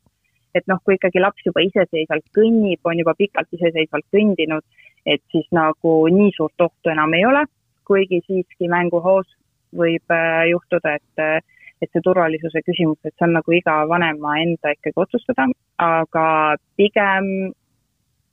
Et 0.54 0.66
noh, 0.70 0.78
kui 0.86 1.00
ikkagi 1.00 1.22
laps 1.24 1.42
juba 1.48 1.64
iseseisvalt 1.66 2.28
kõnnib, 2.38 2.84
on 2.86 3.00
juba 3.02 3.16
pikalt 3.18 3.50
iseseisvalt 3.58 4.06
kõndinud, 4.14 4.62
et 5.10 5.24
siis 5.34 5.48
nagu 5.56 5.96
nii 6.14 6.32
suurt 6.36 6.62
ohtu 6.62 6.94
enam 6.94 7.16
ei 7.18 7.26
ole, 7.26 7.42
kuigi 7.88 8.22
siiski 8.28 8.70
mänguhoos 8.72 9.28
võib 9.76 10.14
äh, 10.14 10.46
juhtuda, 10.52 10.98
et, 11.00 11.22
äh, 11.22 11.42
et 11.82 11.90
see 11.92 12.04
turvalisuse 12.06 12.62
küsimus, 12.66 13.00
et 13.04 13.14
see 13.18 13.28
on 13.28 13.36
nagu 13.40 13.56
iga 13.56 13.82
vanema 13.90 14.38
enda 14.44 14.76
ikkagi 14.76 15.02
otsustada, 15.06 15.48
aga 15.78 16.56
pigem 16.78 17.54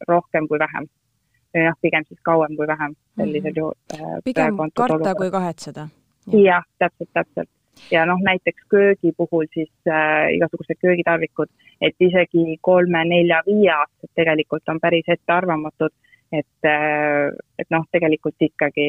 rohkem 0.09 0.49
kui 0.49 0.59
vähem. 0.59 0.89
või 1.55 1.65
noh, 1.67 1.79
pigem 1.83 2.05
siis 2.07 2.21
kauem 2.23 2.57
kui 2.57 2.67
vähem 2.67 2.93
sellisel 3.19 3.57
juhul. 3.57 3.79
Äh, 3.95 4.19
pigem 4.25 4.61
karta 4.75 5.15
kui 5.15 5.31
kahetseda. 5.31 5.89
jah, 6.31 6.65
täpselt, 6.79 7.11
täpselt 7.13 7.51
ja 7.91 8.05
noh, 8.07 8.21
näiteks 8.23 8.65
köögi 8.69 9.13
puhul 9.17 9.47
siis 9.55 9.71
äh, 9.89 10.31
igasugused 10.37 10.79
köögitarvikud, 10.83 11.51
et 11.81 11.97
isegi 12.01 12.57
kolme-nelja-viieaastased 12.61 14.13
tegelikult 14.15 14.69
on 14.69 14.81
päris 14.81 15.09
ettearvamatud, 15.09 15.95
et 16.33 16.69
äh,, 16.69 17.31
et 17.59 17.71
noh, 17.71 17.87
tegelikult 17.93 18.37
ikkagi 18.51 18.89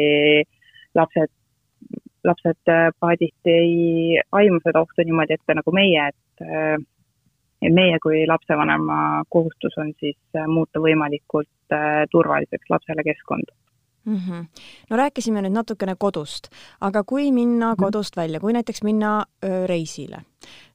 lapsed, 0.98 1.32
lapsed 2.28 2.74
äh, 2.74 2.90
paaditi 3.00 3.56
ei 3.58 4.22
aimu 4.32 4.62
seda 4.66 4.84
ohtu 4.84 5.06
niimoodi 5.06 5.38
ette 5.38 5.58
nagu 5.58 5.76
meie, 5.76 6.10
et 6.12 6.46
äh, 7.64 7.72
meie 7.74 8.00
kui 8.04 8.26
lapsevanema 8.28 9.24
kohustus 9.30 9.78
on 9.78 9.94
siis 10.00 10.20
äh, 10.36 10.48
muuta 10.48 10.80
võimalikult 10.80 11.74
äh, 11.74 12.06
turvaliseks 12.12 12.70
lapsele 12.70 13.04
keskkond 13.04 13.52
mm. 14.06 14.18
-hmm. 14.18 14.46
no 14.90 14.98
rääkisime 14.98 15.42
nüüd 15.42 15.54
natukene 15.54 15.96
kodust, 16.00 16.50
aga 16.82 17.04
kui 17.04 17.32
minna 17.32 17.74
mhm. 17.74 17.84
kodust 17.84 18.18
välja, 18.18 18.40
kui 18.40 18.54
näiteks 18.54 18.84
minna 18.84 19.26
öö, 19.46 19.68
reisile, 19.68 20.22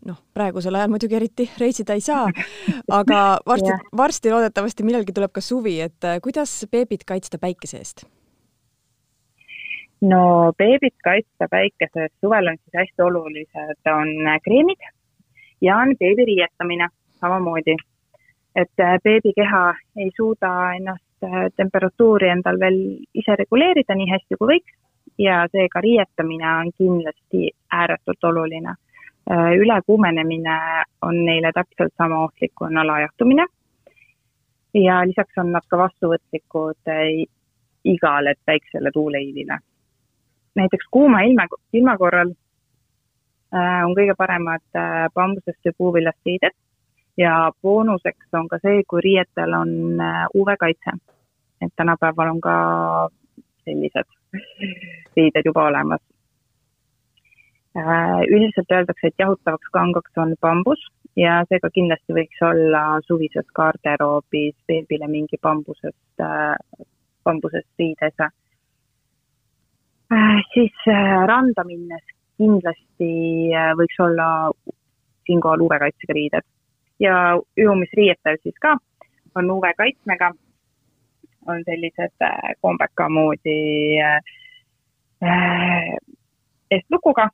noh, 0.07 0.19
praegusel 0.35 0.75
ajal 0.75 0.89
muidugi 0.89 1.17
eriti 1.17 1.51
reisida 1.63 1.95
ei 1.95 2.01
saa, 2.01 2.29
aga 2.91 3.23
varsti 3.51 3.69
yeah., 3.69 3.81
varsti 3.97 4.31
loodetavasti 4.31 4.83
millalgi 4.83 5.13
tuleb 5.13 5.33
ka 5.33 5.41
suvi, 5.41 5.81
et 5.81 6.05
äh, 6.05 6.21
kuidas 6.23 6.67
beebit 6.71 7.05
kaitsta 7.05 7.39
päikese 7.39 7.77
eest? 7.77 8.07
no 10.01 10.53
beebit 10.59 10.95
kaitsta 11.05 11.49
päikese 11.51 12.01
eest 12.03 12.15
suvel 12.21 12.47
on 12.47 12.57
siis 12.57 12.75
hästi 12.83 13.03
olulised, 13.03 13.93
on 14.01 14.09
kreemid 14.45 14.93
ja 15.61 15.77
on 15.77 15.97
beebi 15.99 16.25
riietamine 16.25 16.89
samamoodi. 17.21 17.77
et 18.57 18.81
äh, 18.81 18.99
beebi 19.05 19.33
keha 19.37 19.75
ei 19.97 20.11
suuda 20.17 20.73
ennast 20.77 21.07
Äh, 21.25 21.47
temperatuuri 21.57 22.29
endal 22.29 22.59
veel 22.61 22.75
ise 23.17 23.35
reguleerida 23.41 23.95
nii 23.97 24.09
hästi 24.11 24.37
kui 24.37 24.49
võiks 24.51 24.75
ja 25.19 25.39
seega 25.49 25.81
riietamine 25.81 26.49
on 26.51 26.73
kindlasti 26.77 27.49
ääretult 27.73 28.27
oluline. 28.31 28.75
Äh, 29.33 29.55
ülekuumenemine 29.63 30.57
on 31.09 31.23
neile 31.25 31.55
täpselt 31.57 31.95
sama 31.97 32.21
ohtlik 32.27 32.53
kui 32.55 32.69
on 32.69 32.83
alajahtumine. 32.85 33.47
ja 34.77 35.01
lisaks 35.09 35.39
on 35.41 35.53
nad 35.53 35.65
ka 35.69 35.79
vastuvõtlikud 35.79 36.91
igale 37.85 38.35
päiksele 38.45 38.91
tuuleiilile. 38.93 39.59
näiteks 40.55 40.87
kuuma 40.91 41.21
ilma, 41.23 41.49
ilma 41.73 41.97
korral 41.97 42.35
on 43.53 43.93
kõige 43.95 44.15
paremad 44.19 44.63
bambusest 45.15 45.69
või 45.69 45.75
puuviljast 45.79 46.27
riided 46.27 46.55
ja 47.17 47.53
boonuseks 47.63 48.35
on 48.35 48.49
ka 48.49 48.59
see, 48.63 48.83
kui 48.89 49.03
riietel 49.05 49.55
on 49.57 50.01
äh, 50.01 50.27
UV-kaitse. 50.35 50.99
et 51.61 51.73
tänapäeval 51.77 52.29
on 52.35 52.41
ka 52.41 52.57
sellised 53.65 54.09
riided 55.17 55.45
juba 55.45 55.65
olemas. 55.71 56.03
Äh, 57.77 58.21
üldiselt 58.29 58.73
öeldakse, 58.73 59.07
et 59.09 59.19
jahutavaks 59.19 59.73
kangaks 59.73 60.19
on 60.21 60.35
bambus 60.41 60.83
ja 61.17 61.43
seega 61.49 61.71
kindlasti 61.73 62.13
võiks 62.13 62.43
olla 62.45 62.83
suvises 63.07 63.49
garderoobis 63.57 64.57
beebile 64.69 65.09
mingi 65.09 65.41
bambusest, 65.43 66.21
äh, 66.21 66.85
bambusest 67.25 67.69
riides. 67.79 68.33
siis 70.55 70.85
randa 71.27 71.65
minnes 71.65 72.16
kindlasti 72.37 73.13
võiks 73.79 74.01
olla 74.05 74.29
siinkohal 75.27 75.65
UV-kaitsega 75.67 76.17
riided. 76.17 76.47
Ja 77.01 77.15
ujumisriietel 77.37 78.39
siis 78.43 78.57
ka 78.61 78.77
on 79.37 79.51
UV-kaitsmega, 79.51 80.33
on 81.47 81.63
sellised 81.65 82.23
äh, 82.23 82.55
kombeka 82.61 83.09
moodi 83.09 84.01
äh, 84.01 84.21
äh, 85.25 85.97
eestlukuga. 86.71 87.29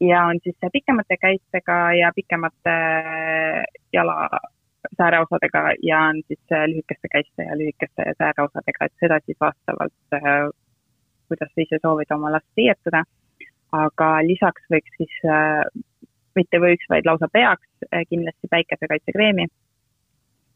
Ja 0.00 0.26
on 0.26 0.40
siis 0.42 0.56
pikemate 0.72 1.16
käitega 1.16 1.92
ja 1.92 2.12
pikemate 2.16 2.74
äh, 2.74 3.64
jala 3.92 4.28
sääreosadega 4.98 5.62
ja 5.82 6.00
on 6.00 6.22
siis 6.26 6.40
lühikeste 6.66 7.08
käiste 7.12 7.42
ja 7.42 7.58
lühikeste 7.58 8.12
sääreosadega, 8.18 8.84
et 8.84 8.92
seda 9.00 9.18
siis 9.24 9.38
vastavalt, 9.40 9.92
kuidas 11.28 11.50
sa 11.54 11.62
ise 11.62 11.78
soovid 11.82 12.12
oma 12.14 12.30
last 12.32 12.46
riietada. 12.56 13.02
Aga 13.72 14.10
lisaks 14.26 14.62
võiks 14.72 14.92
siis 14.96 15.14
mitte 16.36 16.60
võiks, 16.62 16.86
vaid 16.92 17.08
lausa 17.08 17.28
peaks 17.32 17.88
äh, 17.88 18.04
kindlasti 18.10 18.50
päikesekaitsekreemi 18.52 19.48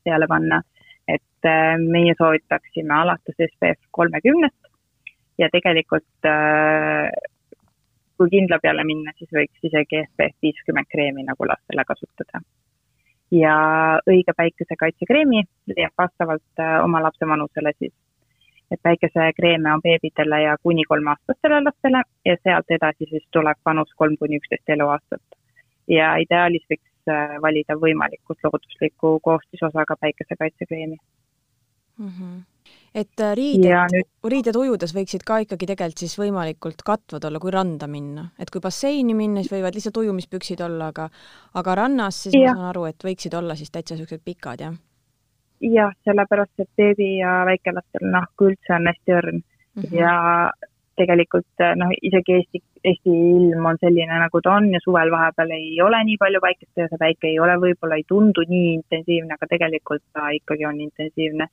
peale 0.04 0.28
panna. 0.28 0.62
et 1.08 1.48
äh, 1.48 1.74
meie 1.80 2.14
soovitaksime 2.18 2.94
alates 2.94 3.34
SPF 3.48 3.80
kolmekümnest 3.96 4.68
ja 5.40 5.48
tegelikult 5.52 6.28
äh, 6.28 7.08
kui 8.20 8.30
kindla 8.30 8.60
peale 8.62 8.84
minna, 8.84 9.12
siis 9.18 9.30
võiks 9.32 9.64
isegi 9.64 10.04
SPF 10.04 10.36
viiskümmend 10.44 10.88
kreemi 10.92 11.24
nagu 11.24 11.48
lastele 11.48 11.84
kasutada. 11.88 12.44
ja 13.30 13.56
õige 14.10 14.36
päikesekaitsekreemi 14.36 15.42
leiab 15.72 15.96
vastavalt 15.98 16.64
oma 16.84 17.02
lapse 17.02 17.26
vanusele 17.26 17.72
siis 17.78 17.94
et 18.70 18.80
päikesekreeme 18.82 19.72
on 19.74 19.82
beebidele 19.82 20.42
ja 20.42 20.56
kuni 20.62 20.84
kolmeaastastele 20.88 21.62
lastele 21.64 22.02
ja 22.24 22.36
sealt 22.42 22.70
edasi 22.70 23.08
siis 23.10 23.26
tuleb 23.34 23.58
vanus 23.66 23.92
kolm 23.96 24.16
kuni 24.20 24.38
üksteist 24.40 24.74
eluaastat 24.76 25.40
ja 25.90 26.12
ideaalis 26.22 26.66
võiks 26.70 27.10
äh, 27.10 27.36
valida 27.42 27.76
võimalikult 27.80 28.46
loodusliku 28.46 29.18
koostisosaga 29.24 29.96
päikesekaitsekreemi 30.00 30.96
mm. 30.96 32.08
-hmm. 32.08 32.36
et 32.94 33.20
äh, 33.20 33.32
riided, 33.36 33.94
nüüd... 33.94 34.10
riided 34.34 34.56
ujudes 34.56 34.94
võiksid 34.96 35.24
ka 35.26 35.40
ikkagi 35.44 35.70
tegelikult 35.72 36.04
siis 36.04 36.18
võimalikult 36.18 36.84
katvad 36.86 37.26
olla, 37.28 37.42
kui 37.42 37.54
randa 37.54 37.88
minna, 37.90 38.28
et 38.38 38.50
kui 38.50 38.60
basseini 38.60 39.14
minna, 39.14 39.42
siis 39.42 39.52
võivad 39.56 39.74
lihtsalt 39.74 40.02
ujumispüksid 40.04 40.62
olla, 40.66 40.92
aga 40.94 41.10
aga 41.54 41.74
rannas 41.84 42.22
siis 42.26 42.38
ja. 42.38 42.54
ma 42.54 42.60
saan 42.60 42.70
aru, 42.74 42.86
et 42.92 43.10
võiksid 43.10 43.34
olla 43.34 43.58
siis 43.58 43.70
täitsa 43.70 43.94
niisugused 43.94 44.24
pikad, 44.24 44.66
jah? 44.66 44.78
Jah, 45.60 45.92
sellepärast 46.04 46.62
et 46.64 46.70
beebi 46.76 47.16
ja 47.18 47.40
väikelastel 47.48 48.10
nahk 48.10 48.44
üldse 48.48 48.74
on 48.76 48.88
hästi 48.90 49.16
õrn 49.18 49.40
mm 49.40 49.82
-hmm. 49.82 49.96
ja 49.98 50.14
tegelikult 51.00 51.64
noh, 51.80 51.92
isegi 52.02 52.36
Eesti, 52.38 52.62
Eesti 52.84 53.10
ilm 53.10 53.66
on 53.66 53.78
selline, 53.80 54.18
nagu 54.22 54.40
ta 54.44 54.56
on 54.58 54.70
ja 54.74 54.80
suvel 54.84 55.10
vahepeal 55.14 55.50
ei 55.56 55.80
ole 55.82 56.02
nii 56.04 56.16
palju 56.20 56.40
päikest 56.44 56.82
ja 56.82 56.88
see 56.88 57.02
päike 57.04 57.28
ei 57.28 57.38
ole, 57.44 57.56
võib-olla 57.64 57.98
ei 58.00 58.06
tundu 58.08 58.44
nii 58.48 58.72
intensiivne, 58.78 59.36
aga 59.36 59.46
tegelikult 59.54 60.04
ta 60.12 60.30
ikkagi 60.40 60.66
on 60.72 60.80
intensiivne. 60.88 61.48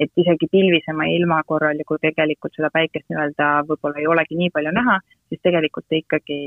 et 0.00 0.10
isegi 0.16 0.46
pilvisema 0.52 1.04
ilma 1.12 1.42
korral 1.44 1.76
ja 1.76 1.84
kui 1.84 1.98
tegelikult 2.00 2.54
seda 2.56 2.70
päikest 2.72 3.04
nii-öelda 3.10 3.48
võib-olla 3.68 4.00
ei 4.00 4.06
olegi 4.06 4.36
nii 4.38 4.50
palju 4.54 4.70
näha, 4.72 4.94
siis 5.28 5.40
tegelikult 5.42 5.92
ikkagi 5.92 6.38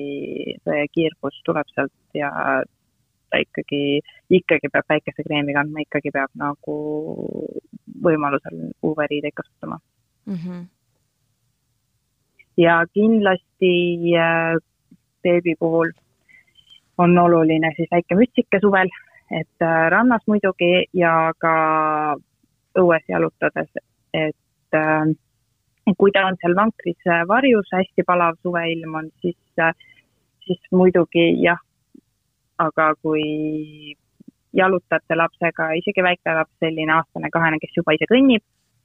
see 0.63 0.87
kiirgus 0.95 1.37
tuleb 1.45 1.67
sealt 1.75 1.93
ja 2.17 2.31
ta 3.33 3.41
ikkagi, 3.41 3.81
ikkagi 4.37 4.69
peab 4.73 4.85
päikesekreemi 4.91 5.55
kandma, 5.57 5.81
ikkagi 5.87 6.13
peab 6.13 6.29
nagu 6.37 6.75
võimalusel 8.05 8.59
UV-riideid 8.85 9.35
kasutama 9.39 9.79
mm. 10.29 10.37
-hmm. 10.37 10.61
ja 12.61 12.77
kindlasti 12.93 13.73
äh, 14.25 14.59
beebi 15.23 15.55
puhul 15.59 15.91
on 16.97 17.17
oluline 17.17 17.73
siis 17.75 17.89
väike 17.91 18.15
mütsike 18.15 18.61
suvel, 18.61 18.89
et 19.31 19.65
äh, 19.65 19.89
rannas 19.89 20.21
muidugi 20.27 20.85
ja 20.93 21.33
ka 21.37 21.55
õues 22.77 23.09
jalutades, 23.09 23.69
et 24.13 24.77
äh, 24.77 25.13
kui 25.97 26.11
ta 26.11 26.27
on 26.29 26.37
seal 26.41 26.55
vankris 26.55 27.11
varjus, 27.27 27.67
hästi 27.73 28.05
palav 28.07 28.37
suveilm 28.41 28.95
on, 28.95 29.09
siis, 29.21 29.37
siis 30.45 30.61
muidugi 30.71 31.25
jah, 31.43 31.59
aga 32.61 32.93
kui 33.01 33.95
jalutate 34.53 35.17
lapsega, 35.17 35.71
isegi 35.79 36.03
väike 36.05 36.35
laps, 36.37 36.53
selline 36.61 36.93
aastane, 36.93 37.31
kahene, 37.33 37.57
kes 37.61 37.79
juba 37.79 37.95
ise 37.97 38.07
kõnnib, 38.11 38.43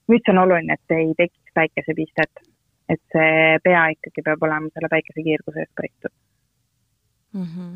nüüd 0.09 0.31
on 0.33 0.41
oluline, 0.45 0.79
et 0.79 0.97
ei 0.97 1.13
tekiks 1.19 1.53
päikesepistet. 1.55 2.47
et 2.89 3.01
see 3.13 3.59
pea 3.61 3.83
ikkagi 3.93 4.23
peab 4.25 4.43
olema 4.47 4.71
selle 4.73 4.89
päikesekiirguse 4.89 5.61
eest 5.61 5.75
kaitstud 5.77 6.13
mm. 7.35 7.43
-hmm. 7.43 7.75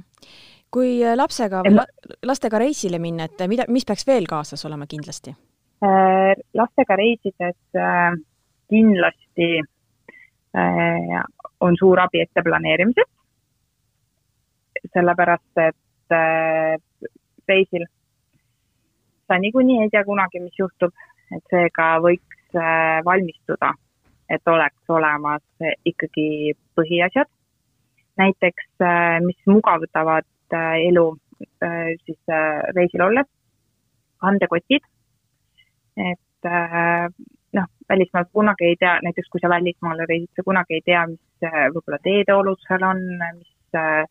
kui 0.70 1.02
lapsega 1.16 1.60
või 1.66 1.74
la 1.74 1.84
lastega 2.30 2.58
reisile 2.58 2.98
minna, 2.98 3.24
et 3.28 3.44
mida, 3.48 3.66
mis 3.68 3.84
peaks 3.84 4.06
veel 4.06 4.24
kaasas 4.28 4.64
olema 4.64 4.86
kindlasti? 4.88 5.34
Äh, 5.84 6.32
lastega 6.54 6.96
reisides 6.96 7.60
äh, 7.76 8.16
kindlasti 8.70 9.60
äh, 10.56 11.22
on 11.60 11.76
suur 11.78 12.00
abi 12.00 12.22
etteplaneerimises, 12.22 13.10
sellepärast 14.94 15.56
et 15.56 15.74
äh, 15.76 15.81
reisil. 17.48 17.86
Sa 19.28 19.38
niikuinii 19.38 19.80
ei 19.82 19.90
tea 19.92 20.04
kunagi, 20.04 20.42
mis 20.44 20.58
juhtub, 20.58 20.92
et 21.32 21.44
seega 21.50 21.94
võiks 22.04 22.56
äh, 22.58 23.00
valmistuda, 23.06 23.72
et 24.28 24.48
oleks 24.48 24.92
olemas 24.92 25.44
ikkagi 25.88 26.54
põhiasjad, 26.76 27.30
näiteks 28.20 28.84
äh, 28.84 29.18
mis 29.24 29.38
mugavdavad 29.48 30.28
äh, 30.52 30.74
elu 30.88 31.06
äh, 31.64 31.92
siis 32.04 32.18
äh, 32.28 32.60
reisil 32.76 33.06
olles, 33.08 33.28
andekotid, 34.22 34.84
et 35.96 36.50
äh, 36.50 37.08
noh, 37.52 37.68
välismaal 37.88 38.28
kunagi 38.32 38.68
ei 38.70 38.76
tea, 38.80 38.98
näiteks 39.04 39.28
kui 39.32 39.40
sa 39.42 39.50
välismaale 39.52 40.06
reisid, 40.08 40.30
sa 40.36 40.44
kunagi 40.46 40.78
ei 40.78 40.84
tea, 40.86 41.06
mis 41.10 41.48
äh, 41.48 41.66
võib-olla 41.74 42.00
teedeolud 42.04 42.60
seal 42.66 42.86
on, 42.88 43.02
mis, 43.38 43.52
äh, 43.78 44.04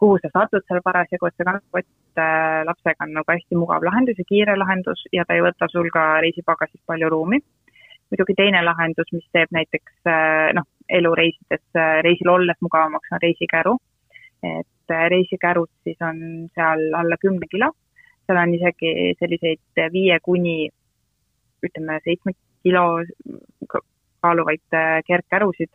kuhu 0.00 0.18
sa 0.22 0.30
satud 0.32 0.64
seal 0.66 0.80
parasjagu, 0.84 1.28
et 1.28 1.36
see 1.36 1.46
kantkott 1.48 2.20
äh, 2.24 2.60
lapsega 2.68 3.06
on 3.06 3.14
nagu 3.18 3.32
hästi 3.32 3.58
mugav 3.60 3.84
lahendus 3.88 4.18
ja 4.20 4.26
kiire 4.28 4.56
lahendus 4.56 5.04
ja 5.16 5.26
ta 5.28 5.36
ei 5.36 5.44
võta 5.44 5.68
sul 5.72 5.90
ka 5.96 6.04
reisipagasis 6.24 6.82
palju 6.86 7.10
ruumi. 7.14 7.40
muidugi 8.10 8.34
teine 8.34 8.64
lahendus, 8.66 9.12
mis 9.12 9.26
teeb 9.30 9.52
näiteks 9.54 10.08
noh, 10.56 10.64
elu 10.98 11.12
reisides, 11.14 11.62
reisil 12.06 12.32
olles 12.32 12.58
mugavamaks, 12.66 13.12
on 13.12 13.22
reisikäru. 13.22 13.76
et 14.42 14.94
reisikärud 15.12 15.70
siis 15.84 16.00
on 16.02 16.48
seal 16.54 16.80
alla 17.00 17.16
kümne 17.20 17.46
kilo, 17.50 17.70
seal 18.26 18.40
on 18.42 18.54
isegi 18.56 19.14
selliseid 19.20 19.84
viie 19.92 20.18
kuni 20.24 20.70
ütleme, 21.62 22.00
seitsme 22.04 22.32
kilo 22.62 22.84
kaaluvaid 24.22 24.76
äh, 24.76 25.00
kergkärusid. 25.06 25.72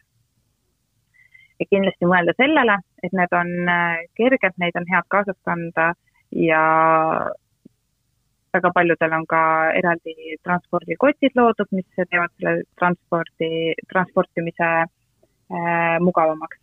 Ja 1.60 1.68
kindlasti 1.70 2.10
mõelda 2.10 2.36
sellele, 2.38 2.78
et 3.04 3.16
need 3.16 3.36
on 3.36 3.72
äh, 3.72 4.04
kerged, 4.20 4.58
neid 4.62 4.78
on 4.80 4.88
head 4.92 5.08
kaasas 5.14 5.38
kanda 5.48 5.94
ja 6.36 6.62
väga 8.56 8.72
paljudel 8.76 9.16
on 9.18 9.26
ka 9.28 9.42
eraldi 9.76 10.38
transpordikotid 10.44 11.36
loodud, 11.36 11.72
mis 11.76 11.88
teevad 11.96 12.32
selle 12.38 12.62
transpordi, 12.80 13.50
transportimise 13.92 14.70
äh, 14.84 15.98
mugavamaks. 16.04 16.62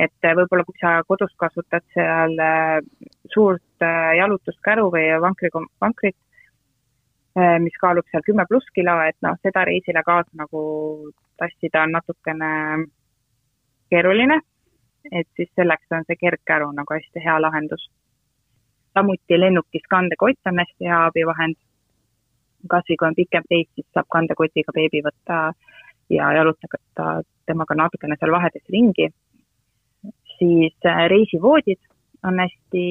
et 0.00 0.24
võib-olla, 0.24 0.64
kui 0.64 0.80
sa 0.80 1.00
kodus 1.04 1.32
kasutad 1.36 1.84
seal 1.94 2.36
äh, 2.40 2.80
suurt 3.32 3.84
äh, 3.84 4.16
jalutuskäru 4.16 4.88
või 4.92 5.08
vankri, 5.20 5.50
vankrit, 5.80 6.16
Äh, 7.38 7.58
mis 7.62 7.76
kaalub 7.78 8.06
seal 8.10 8.24
kümme 8.26 8.42
pluss 8.50 8.66
kilo, 8.74 8.96
et 9.06 9.14
noh, 9.22 9.36
seda 9.44 9.62
reisile 9.68 10.02
kaasa 10.02 10.34
nagu 10.34 10.62
tassida 11.38 11.84
on 11.86 11.92
natukene 11.94 12.48
keeruline. 13.90 14.40
et 15.12 15.28
siis 15.36 15.48
selleks 15.56 15.86
on 15.96 16.04
see 16.06 16.16
kergkäru 16.20 16.72
nagu 16.72 16.94
hästi 16.94 17.24
hea 17.24 17.40
lahendus. 17.42 17.90
samuti 18.94 19.40
lennukis 19.40 19.86
kandekott 19.90 20.46
on 20.46 20.58
hästi 20.58 20.84
hea 20.84 21.04
abivahend. 21.06 21.56
kasvõi 22.68 22.96
kui 22.96 23.08
on 23.08 23.14
pikem 23.14 23.44
reis, 23.50 23.68
siis 23.74 23.86
saab 23.94 24.08
kandekotiga 24.12 24.72
beebi 24.74 25.02
võtta 25.06 25.52
ja 26.10 26.32
jalutada 26.32 27.22
temaga 27.46 27.74
natukene 27.74 28.16
seal 28.18 28.32
vahedes 28.32 28.66
ringi. 28.68 29.08
siis 30.38 30.76
äh, 30.86 31.06
reisivoodid 31.14 31.80
on 32.24 32.38
hästi 32.38 32.84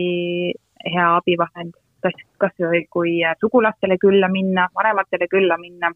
hea 0.94 1.16
abivahend 1.16 1.74
kas, 2.04 2.22
kas 2.42 2.56
või 2.64 2.84
kui 2.92 3.18
äh, 3.26 3.36
sugulastele 3.42 3.98
külla 4.02 4.30
minna, 4.32 4.68
vanematele 4.76 5.28
külla 5.32 5.58
minna. 5.58 5.92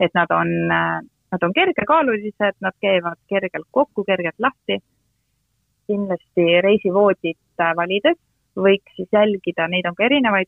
et 0.00 0.14
nad 0.14 0.30
on, 0.32 0.50
äh, 0.72 1.00
nad 1.32 1.42
on 1.46 1.52
kergekaalulised, 1.54 2.56
nad 2.60 2.76
käivad 2.80 3.18
kergelt 3.28 3.68
kokku, 3.70 4.04
kergelt 4.04 4.38
lahti. 4.38 4.80
kindlasti 5.90 6.60
reisivoodit 6.62 7.60
äh, 7.60 7.72
valides 7.76 8.18
võiks 8.56 8.92
siis 8.96 9.08
jälgida, 9.12 9.66
neid 9.68 9.86
on 9.90 9.96
ka 9.98 10.04
erinevaid, 10.06 10.46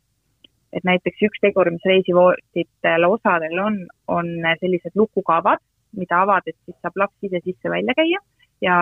et 0.73 0.85
näiteks 0.85 1.25
üks 1.27 1.43
tegur, 1.43 1.71
mis 1.71 1.87
reisivooditel 1.87 3.07
osadel 3.09 3.59
on, 3.59 3.79
on 4.09 4.31
sellised 4.61 4.95
lukukavad, 4.95 5.59
mida 5.99 6.23
avades 6.23 6.55
siis 6.65 6.77
saab 6.81 6.97
laps 6.97 7.27
ise 7.27 7.43
sisse-välja 7.45 7.95
käia 7.99 8.23
ja 8.63 8.77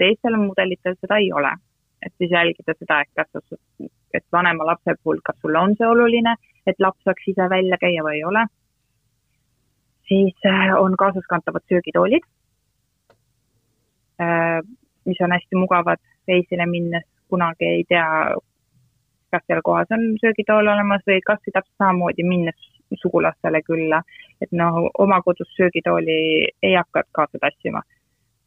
teistel 0.00 0.36
mudelitel 0.40 0.96
seda 1.00 1.20
ei 1.20 1.32
ole 1.32 1.52
et 2.02 2.12
siis 2.18 2.30
jälgida 2.30 2.74
seda, 2.78 3.00
et 3.00 3.10
kas, 3.16 3.58
et 4.14 4.24
vanema 4.32 4.66
lapse 4.66 4.94
puhul, 5.02 5.20
kas 5.24 5.38
sulle 5.42 5.58
on 5.58 5.74
see 5.78 5.88
oluline, 5.88 6.34
et 6.66 6.80
laps 6.84 7.02
saaks 7.06 7.30
ise 7.32 7.48
välja 7.50 7.78
käia 7.80 8.04
või 8.06 8.20
ei 8.20 8.24
ole. 8.28 8.44
Siis 10.08 10.34
äh, 10.46 10.74
on 10.80 10.96
kaasaskantavad 10.96 11.64
söögitoolid, 11.68 12.24
äh, 14.20 14.60
mis 15.04 15.20
on 15.20 15.32
hästi 15.32 15.56
mugavad 15.56 16.02
reisile 16.28 16.66
minnes, 16.66 17.04
kunagi 17.28 17.64
ei 17.64 17.84
tea, 17.88 18.08
kas 19.30 19.44
seal 19.46 19.60
kohas 19.64 19.92
on 19.96 20.04
söögitool 20.20 20.72
olemas 20.74 21.04
või 21.08 21.20
kas 21.26 21.40
või 21.46 21.54
täpselt 21.56 21.76
samamoodi 21.84 22.24
minnes 22.24 22.68
sugulastele 23.02 23.60
külla, 23.62 24.02
et 24.40 24.52
noh, 24.52 24.88
oma 24.98 25.20
kodus 25.22 25.50
söögitooli 25.56 26.18
ei 26.62 26.74
hakka 26.74 27.02
kaasa 27.12 27.40
tassima, 27.40 27.82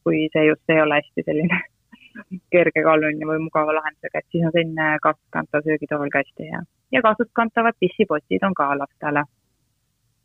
kui 0.03 0.27
see 0.33 0.45
just 0.47 0.73
ei 0.73 0.81
ole 0.81 0.97
hästi 1.01 1.25
selline 1.25 1.59
kergekaaluline 2.53 3.27
või 3.27 3.43
mugava 3.45 3.75
lahendusega, 3.77 4.19
et 4.19 4.33
siis 4.33 4.45
on 4.47 4.55
selline 4.55 4.87
kaasaskantav 5.03 5.67
söögitool 5.67 6.09
ka 6.09 6.23
hästi 6.23 6.49
hea. 6.49 6.63
ja 6.91 7.01
kaasaskantavad 7.05 7.77
pissipotid 7.79 8.43
on 8.49 8.57
ka 8.57 8.71
lastele. 8.77 9.23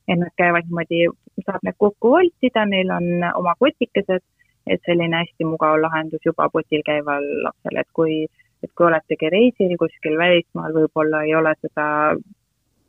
Et 0.09 0.19
nad 0.19 0.33
käivad 0.38 0.69
niimoodi, 0.69 1.07
saab 1.45 1.64
need 1.66 1.77
kokku 1.79 2.12
voltida, 2.14 2.64
neil 2.71 2.90
on 2.95 3.07
oma 3.35 3.55
kotikesed, 3.59 4.23
et 4.66 4.83
selline 4.87 5.23
hästi 5.23 5.47
mugav 5.47 5.79
lahendus 5.83 6.25
juba 6.27 6.49
potil 6.51 6.83
käival 6.87 7.27
lapsele, 7.47 7.83
et 7.83 7.92
kui, 7.99 8.16
et 8.62 8.73
kui 8.75 8.87
oletegi 8.87 9.31
reisil 9.35 9.77
kuskil 9.81 10.19
välismaal, 10.19 10.75
võib-olla 10.79 11.23
ei 11.27 11.35
ole 11.38 11.55
seda, 11.61 11.87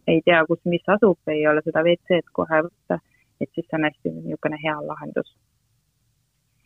ei 0.08 0.22
tea, 0.26 0.44
kus 0.50 0.62
mis 0.66 0.96
asub, 0.98 1.20
ei 1.34 1.46
ole 1.50 1.62
seda 1.66 1.86
WC-d 1.86 2.34
kohe 2.38 2.64
võtta, 2.70 3.02
et 3.42 3.50
siis 3.54 3.78
on 3.78 3.86
hästi 3.86 4.14
niisugune 4.14 4.58
hea 4.64 4.78
lahendus 4.86 5.30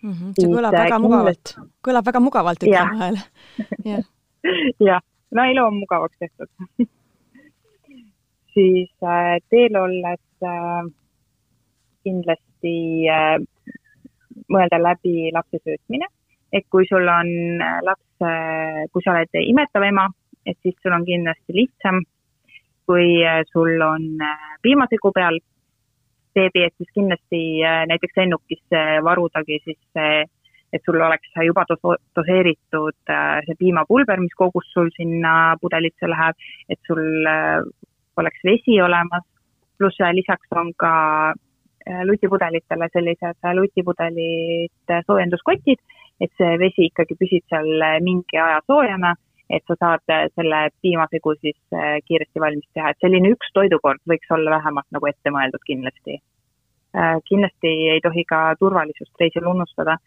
mm. 0.02 0.12
-hmm. 0.12 0.34
see 0.40 0.52
kõlab 0.52 0.78
väga 0.78 1.00
mugavalt, 1.00 1.56
kõlab 1.88 2.08
väga 2.12 2.24
mugavalt, 2.28 2.64
ütleme 2.64 3.00
vahel. 3.00 3.22
jah 3.86 4.04
ja., 4.80 5.00
no 5.36 5.44
elu 5.52 5.66
on 5.66 5.80
mugavaks 5.84 6.18
tehtud 6.20 6.50
siis 8.54 8.92
äh, 9.04 9.38
teel 9.50 9.76
olles 9.80 10.22
äh, 10.44 10.88
kindlasti 12.06 12.76
äh, 13.12 13.38
mõelda 14.52 14.80
läbi 14.82 15.32
lapse 15.34 15.62
söötmine, 15.62 16.08
et 16.52 16.66
kui 16.70 16.88
sul 16.90 17.08
on 17.08 17.30
laps 17.86 18.08
kui 18.92 19.02
sa 19.02 19.14
oled 19.16 19.38
imetav 19.40 19.86
ema, 19.88 20.04
et 20.46 20.58
siis 20.62 20.76
sul 20.84 20.94
on 20.94 21.06
kindlasti 21.08 21.56
lihtsam, 21.56 22.02
kui 22.86 23.22
sul 23.50 23.82
on 23.82 24.04
piimasegu 24.62 25.12
peal 25.16 25.40
beebi, 26.36 26.66
et 26.68 26.76
siis 26.78 26.92
kindlasti 26.94 27.42
näiteks 27.90 28.20
lennukis 28.20 28.78
varudagi 29.08 29.58
siis 29.64 30.04
et 30.72 30.86
sul 30.86 31.02
oleks 31.02 31.34
juba 31.48 31.64
doseeritud 31.70 33.14
see 33.48 33.58
piimapulber, 33.64 34.22
mis 34.22 34.36
kogus 34.38 34.68
sul 34.76 34.92
sinna 34.98 35.56
pudelisse 35.62 36.12
läheb, 36.12 36.38
et 36.70 36.80
sul 36.88 37.02
oleks 38.18 38.44
vesi 38.46 38.82
olemas, 38.82 39.24
pluss 39.78 40.00
lisaks 40.14 40.52
on 40.56 40.74
ka 40.78 40.92
lutipudelitele 42.06 42.88
sellised 42.94 43.50
lutipudelid 43.58 44.94
soojenduskotid, 45.08 45.80
et 46.22 46.32
see 46.38 46.58
vesi 46.62 46.88
ikkagi 46.90 47.18
püsib 47.18 47.46
seal 47.50 47.72
mingi 48.06 48.38
aja 48.38 48.60
soojana, 48.68 49.16
et 49.50 49.64
sa 49.68 49.76
saad 49.80 50.14
selle 50.36 50.60
piimasegu 50.82 51.34
siis 51.42 51.58
kiiresti 52.06 52.44
valmis 52.44 52.68
teha, 52.74 52.92
et 52.92 53.02
selline 53.04 53.34
üks 53.34 53.52
toidukord 53.54 54.02
võiks 54.08 54.30
olla 54.32 54.58
vähemalt 54.58 54.88
nagu 54.92 55.10
ette 55.10 55.34
mõeldud 55.34 55.64
kindlasti. 55.66 56.20
kindlasti 57.28 57.72
ei 57.96 58.02
tohi 58.04 58.24
ka 58.28 58.56
turvalisust 58.60 59.20
reisil 59.20 59.48
unustada, 59.48 59.98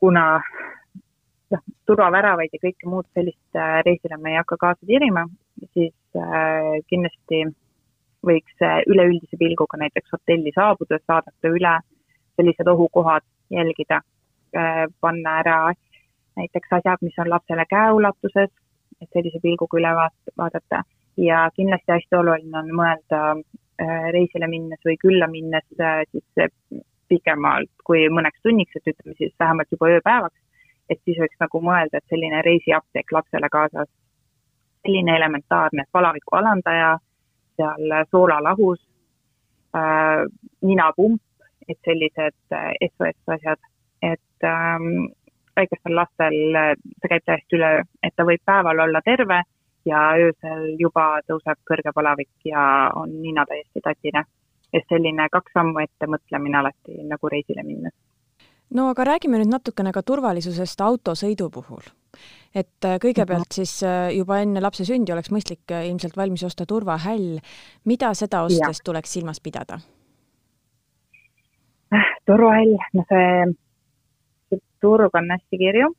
kuna 0.00 0.40
noh, 1.52 1.62
turvaväravaid 1.86 2.54
ja 2.54 2.62
kõike 2.62 2.88
muud 2.88 3.08
sellist 3.12 3.60
reisile 3.86 4.16
me 4.20 4.32
ei 4.32 4.40
hakka 4.40 4.56
kaasa 4.60 4.86
tirima, 4.86 5.26
siis 5.76 5.94
kindlasti 6.88 7.44
võiks 8.24 8.64
üleüldise 8.88 9.36
pilguga 9.36 9.78
näiteks 9.82 10.14
hotelli 10.16 10.52
saabudes 10.54 11.02
vaadata 11.08 11.50
üle 11.52 11.74
sellised 12.38 12.68
ohukohad, 12.70 13.26
jälgida, 13.52 14.00
panna 15.00 15.38
ära 15.42 15.58
näiteks 16.36 16.72
asjad, 16.72 17.02
mis 17.02 17.18
on 17.18 17.30
lapsele 17.30 17.64
käeulatuses, 17.70 18.50
et 19.02 19.10
sellise 19.12 19.40
pilguga 19.42 19.78
üle 19.78 19.92
vaadata. 20.38 20.82
Ja 21.16 21.44
kindlasti 21.54 21.92
hästi 21.94 22.18
oluline 22.18 22.58
on 22.58 22.72
mõelda 22.74 23.20
äh, 23.34 24.08
reisile 24.16 24.48
minnes 24.50 24.80
või 24.86 24.96
külla 24.98 25.28
minnes 25.30 25.66
äh, 25.78 26.02
siis 26.10 26.80
pikemalt 27.08 27.70
kui 27.86 28.08
mõneks 28.10 28.42
tunniks, 28.42 28.74
et 28.74 28.90
ütleme 28.94 29.14
siis 29.18 29.34
vähemalt 29.38 29.70
juba 29.70 29.92
ööpäevaks, 29.94 30.40
et 30.90 31.00
siis 31.04 31.18
võiks 31.20 31.40
nagu 31.40 31.60
mõelda, 31.64 31.98
et 31.98 32.12
selline 32.12 32.42
reisiapteek 32.44 33.12
lapsele 33.12 33.48
kaasas, 33.52 33.88
selline 34.84 35.16
elementaarne 35.16 35.86
palaviku 35.92 36.36
alandaja, 36.36 36.96
seal 37.56 37.94
soolalahus 38.10 38.80
äh,, 39.76 40.24
ninapump, 40.62 41.22
et 41.68 41.78
sellised 41.84 42.36
SOS 42.50 43.16
äh, 43.16 43.34
asjad, 43.36 43.60
et 44.02 44.44
ähm, 44.44 45.08
väikestel 45.56 45.96
lastel 45.96 46.38
see 47.00 47.10
käib 47.10 47.24
täiesti 47.26 47.58
üle, 47.58 47.70
et 48.02 48.14
ta 48.16 48.26
võib 48.28 48.42
päeval 48.44 48.84
olla 48.86 49.00
terve 49.04 49.40
ja 49.88 50.00
öösel 50.20 50.64
juba 50.80 51.20
tõuseb 51.28 51.60
kõrge 51.68 51.92
palavik 51.94 52.48
ja 52.48 52.90
on 52.96 53.20
nina 53.22 53.46
täiesti 53.48 53.84
tatine. 53.84 54.24
et 54.74 54.82
selline 54.90 55.28
kaks 55.30 55.52
sammu 55.54 55.78
ette 55.78 56.06
mõtlemine 56.10 56.58
alati 56.58 57.04
nagu 57.06 57.28
reisile 57.30 57.62
minnes. 57.62 57.92
No 58.74 58.88
aga 58.90 59.06
räägime 59.08 59.40
nüüd 59.40 59.52
natukene 59.52 59.92
ka 59.94 60.02
turvalisusest 60.06 60.82
autosõidu 60.84 61.50
puhul. 61.54 61.84
et 62.54 62.86
äh, 62.86 62.98
kõigepealt 63.02 63.48
mhm. 63.48 63.56
siis 63.56 63.82
äh, 63.82 64.12
juba 64.14 64.40
enne 64.42 64.62
lapse 64.62 64.86
sündi 64.86 65.12
oleks 65.12 65.32
mõistlik 65.34 65.72
äh, 65.74 65.88
ilmselt 65.88 66.16
valmis 66.16 66.44
osta 66.46 66.66
turvahäll. 66.66 67.38
mida 67.84 68.14
seda 68.14 68.44
ostes 68.44 68.78
ja. 68.80 68.84
tuleks 68.84 69.12
silmas 69.12 69.40
pidada? 69.40 69.78
turvahäll, 72.26 72.76
no 72.94 73.04
see 73.08 74.60
turg 74.82 75.14
on 75.14 75.30
hästi 75.30 75.58
kirju, 75.60 75.90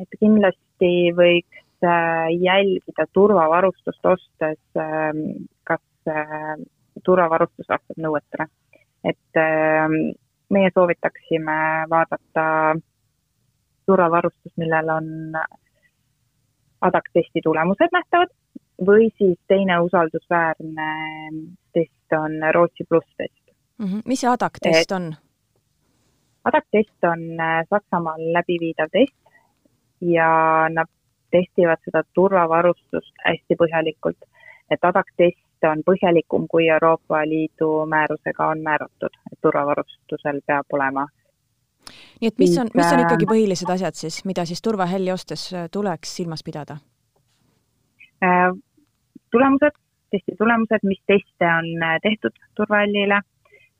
et 0.00 0.16
kindlasti 0.18 0.94
võiks 1.16 1.58
jälgida 1.80 3.06
turvavarustust 3.16 4.04
ostes, 4.04 4.58
ähm, 4.76 5.46
kas 5.64 5.80
turvavarustus 7.06 7.68
vastab 7.70 8.02
nõuetele. 8.04 8.48
et 9.04 9.40
ähm, 9.40 10.10
meie 10.50 10.70
soovitaksime 10.74 11.86
vaadata 11.90 12.44
turvavarustust, 13.86 14.56
millel 14.56 14.88
on 14.88 15.08
ADAC-testi 16.80 17.42
tulemused 17.44 17.92
nähtavad 17.92 18.30
või 18.86 19.10
siis 19.18 19.38
teine 19.48 19.80
usaldusväärne 19.84 20.90
test 21.76 22.16
on 22.16 22.38
Rootsi 22.54 22.84
pluss 22.88 23.08
test 23.16 23.42
mm. 23.78 23.86
-hmm. 23.86 24.02
mis 24.04 24.20
see 24.20 24.30
ADAC-test 24.30 24.92
on? 24.92 25.10
ADAC-test 26.44 27.10
on 27.12 27.24
äh, 27.40 27.66
Saksamaal 27.70 28.32
läbiviidav 28.36 28.88
test 28.92 29.16
ja 30.00 30.30
nad 30.72 30.88
testivad 31.30 31.78
seda 31.84 32.02
turvavarustust 32.14 33.14
hästi 33.26 33.56
põhjalikult. 33.62 34.18
et 34.70 34.84
ADAC-test 35.60 35.64
on 35.68 35.82
põhjalikum, 35.84 36.46
kui 36.48 36.68
Euroopa 36.68 37.24
Liidu 37.26 37.86
määrusega 37.86 38.48
on 38.48 38.62
määratud, 38.62 39.10
et 39.32 39.38
turvavarustusel 39.42 40.40
peab 40.46 40.66
olema. 40.72 41.06
nii 42.20 42.28
et 42.28 42.38
mis 42.38 42.58
on, 42.58 42.68
mis 42.74 42.92
on 42.92 43.00
ikkagi 43.00 43.24
äh, 43.24 43.30
põhilised 43.32 43.70
asjad 43.72 43.94
siis, 43.94 44.24
mida 44.24 44.44
siis 44.44 44.62
turvahälli 44.62 45.12
ostes 45.12 45.52
äh, 45.54 45.68
tuleks 45.70 46.16
silmas 46.16 46.42
pidada? 46.44 46.76
tulemused, 49.32 49.76
testi 50.10 50.34
tulemused, 50.38 50.82
mis 50.84 51.00
teste 51.06 51.46
on 51.48 51.64
tehtud 52.02 52.36
turvahällile 52.54 53.22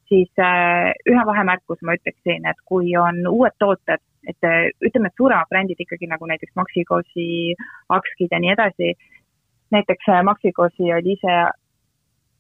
siis 0.09 0.31
äh, 0.39 0.93
ühe 1.07 1.27
vahemärkuse 1.27 1.85
ma 1.85 1.95
ütleksin, 1.95 2.47
et 2.49 2.57
kui 2.65 2.97
on 2.97 3.21
uued 3.29 3.53
tooted, 3.59 4.01
et 4.27 4.49
äh, 4.49 4.73
ütleme, 4.81 5.11
et 5.11 5.21
suuremad 5.21 5.49
brändid 5.53 5.81
ikkagi 5.85 6.09
nagu 6.09 6.27
näiteks 6.27 6.57
Maxi-Cosi, 6.57 7.55
Akskid 7.89 8.33
ja 8.33 8.41
nii 8.41 8.55
edasi, 8.57 8.95
näiteks 9.77 10.09
äh, 10.09 10.23
Maxi-Cosi 10.27 10.91
oli 10.97 11.15
ise 11.19 11.37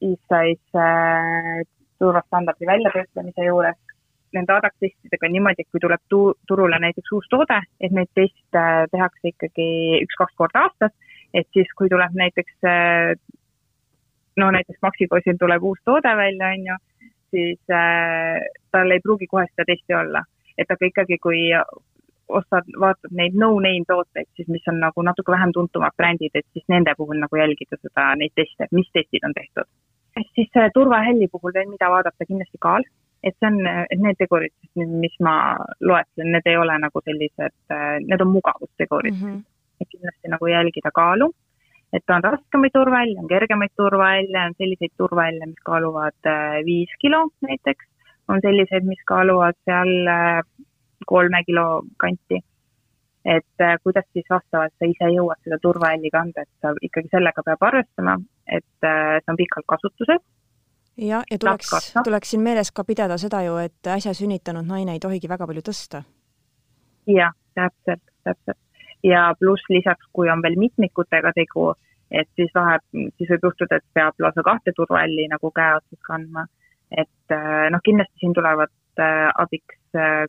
Eastside 0.01 1.65
turvastandardi 2.01 2.67
väljatöötamise 2.67 3.45
juures 3.45 3.79
nende 4.33 4.55
ADAC-testidega 4.55 5.29
niimoodi, 5.29 5.65
et 5.65 5.71
kui 5.75 5.83
tuleb 5.83 6.01
tu-, 6.09 6.35
turule 6.49 6.79
näiteks 6.81 7.13
uus 7.17 7.27
toode, 7.33 7.59
et 7.81 7.93
neid 7.93 8.11
teste 8.15 8.63
tehakse 8.93 9.33
ikkagi 9.33 9.67
üks-kaks 10.07 10.37
korda 10.39 10.67
aastas, 10.69 10.95
et 11.35 11.49
siis, 11.55 11.69
kui 11.79 11.91
tuleb 11.91 12.15
näiteks 12.15 12.55
no 14.41 14.51
näiteks 14.55 14.79
Maxi-Cosil 14.87 15.39
tuleb 15.41 15.65
uus 15.67 15.81
toode 15.85 16.13
välja, 16.17 16.53
on 16.55 16.67
ju, 16.71 16.77
siis 17.35 17.75
äh, 17.75 18.39
tal 18.73 18.95
ei 18.95 19.03
pruugi 19.03 19.27
kohe 19.31 19.47
seda 19.51 19.67
testi 19.73 19.95
olla. 19.95 20.25
et 20.59 20.71
aga 20.71 20.87
ikkagi, 20.87 21.17
kui 21.19 21.39
ostad, 22.39 22.71
vaatad 22.81 23.13
neid 23.21 23.37
no-name 23.43 23.87
tooteid, 23.89 24.29
siis 24.37 24.49
mis 24.49 24.69
on 24.73 24.81
nagu 24.83 25.05
natuke 25.07 25.33
vähem 25.33 25.53
tuntumad 25.57 25.97
brändid, 25.97 26.35
et 26.35 26.47
siis 26.55 26.65
nende 26.73 26.95
puhul 26.99 27.21
nagu 27.23 27.41
jälgida 27.41 27.79
seda, 27.81 28.11
neid 28.21 28.35
teste, 28.39 28.69
mis 28.77 28.91
testid 28.97 29.27
on 29.29 29.37
tehtud. 29.37 29.69
siis 30.35 30.51
äh, 30.57 30.71
turvahälli 30.75 31.29
puhul 31.33 31.55
veel, 31.55 31.69
mida 31.71 31.91
vaadata, 31.91 32.27
kindlasti 32.29 32.59
kaal, 32.61 32.87
et 33.25 33.37
see 33.39 33.51
on, 33.51 33.61
et 33.67 34.01
need 34.01 34.19
tegurid, 34.19 34.55
mis 34.75 35.17
ma 35.21 35.35
loetlen, 35.81 36.33
need 36.35 36.49
ei 36.49 36.57
ole 36.57 36.79
nagu 36.87 37.05
sellised, 37.05 37.57
äh, 37.75 37.99
need 38.07 38.25
on 38.25 38.35
mugavustegurid 38.37 39.15
mm. 39.15 39.23
-hmm. 39.27 39.45
et 39.81 39.89
kindlasti 39.95 40.35
nagu 40.35 40.47
jälgida 40.47 40.91
kaalu 40.95 41.33
et 41.93 42.11
on 42.15 42.25
raskemaid 42.25 42.73
turvahälle, 42.73 43.19
on 43.19 43.29
kergemaid 43.29 43.73
turvahälle, 43.77 44.45
on 44.47 44.55
selliseid 44.59 44.93
turvahälle, 44.97 45.47
mis 45.47 45.63
kaaluvad 45.65 46.27
äh, 46.27 46.61
viis 46.65 46.93
kilo 47.03 47.29
näiteks, 47.47 47.87
on 48.29 48.43
selliseid, 48.45 48.87
mis 48.87 49.03
kaaluvad 49.11 49.59
seal 49.67 49.91
äh, 50.07 50.43
kolme 51.07 51.45
kilo 51.45 51.83
kanti. 51.97 52.41
et 53.25 53.61
äh, 53.61 53.77
kuidas 53.83 54.05
siis 54.13 54.25
vastavalt 54.31 54.73
sa 54.79 54.89
ise 54.89 55.11
jõuad 55.13 55.37
seda 55.45 55.59
turvahälli 55.63 56.11
kanda, 56.11 56.43
et 56.43 56.49
sa 56.63 56.73
ikkagi 56.83 57.11
sellega 57.13 57.43
peab 57.45 57.67
arvestama, 57.69 58.15
et 58.49 58.65
see 58.81 59.33
on 59.33 59.37
pikalt 59.37 59.67
kasutuses. 59.69 60.23
ja, 60.97 61.23
ja 61.31 61.39
tuleks, 61.39 61.93
tuleks 62.05 62.31
siin 62.31 62.43
meeles 62.43 62.73
ka 62.73 62.85
pidada 62.85 63.19
seda 63.19 63.43
ju, 63.45 63.59
et 63.61 63.93
äsja 63.97 64.15
sünnitanud 64.17 64.65
naine 64.67 64.97
ei 64.97 65.05
tohigi 65.05 65.29
väga 65.29 65.47
palju 65.47 65.67
tõsta. 65.69 66.03
jah, 67.07 67.37
täpselt, 67.55 68.05
täpselt 68.25 68.59
ja 69.03 69.35
pluss 69.39 69.65
lisaks, 69.69 70.07
kui 70.13 70.31
on 70.31 70.43
veel 70.43 70.59
mitmikutega 70.59 71.33
tegu, 71.37 71.73
et 72.11 72.29
siis 72.37 72.51
vahel, 72.55 72.81
siis 72.93 73.31
võib 73.33 73.51
juhtuda, 73.51 73.79
et 73.79 73.87
peab 73.95 74.19
lausa 74.19 74.45
kahte 74.47 74.75
turvahälli 74.77 75.29
nagu 75.31 75.53
käe 75.57 75.77
otsas 75.79 76.01
kandma. 76.07 76.47
et 76.91 77.33
äh, 77.33 77.69
noh, 77.71 77.79
kindlasti 77.87 78.19
siin 78.19 78.33
tulevad 78.35 78.73
äh, 78.99 79.29
abiks 79.39 79.77
äh, 79.77 79.80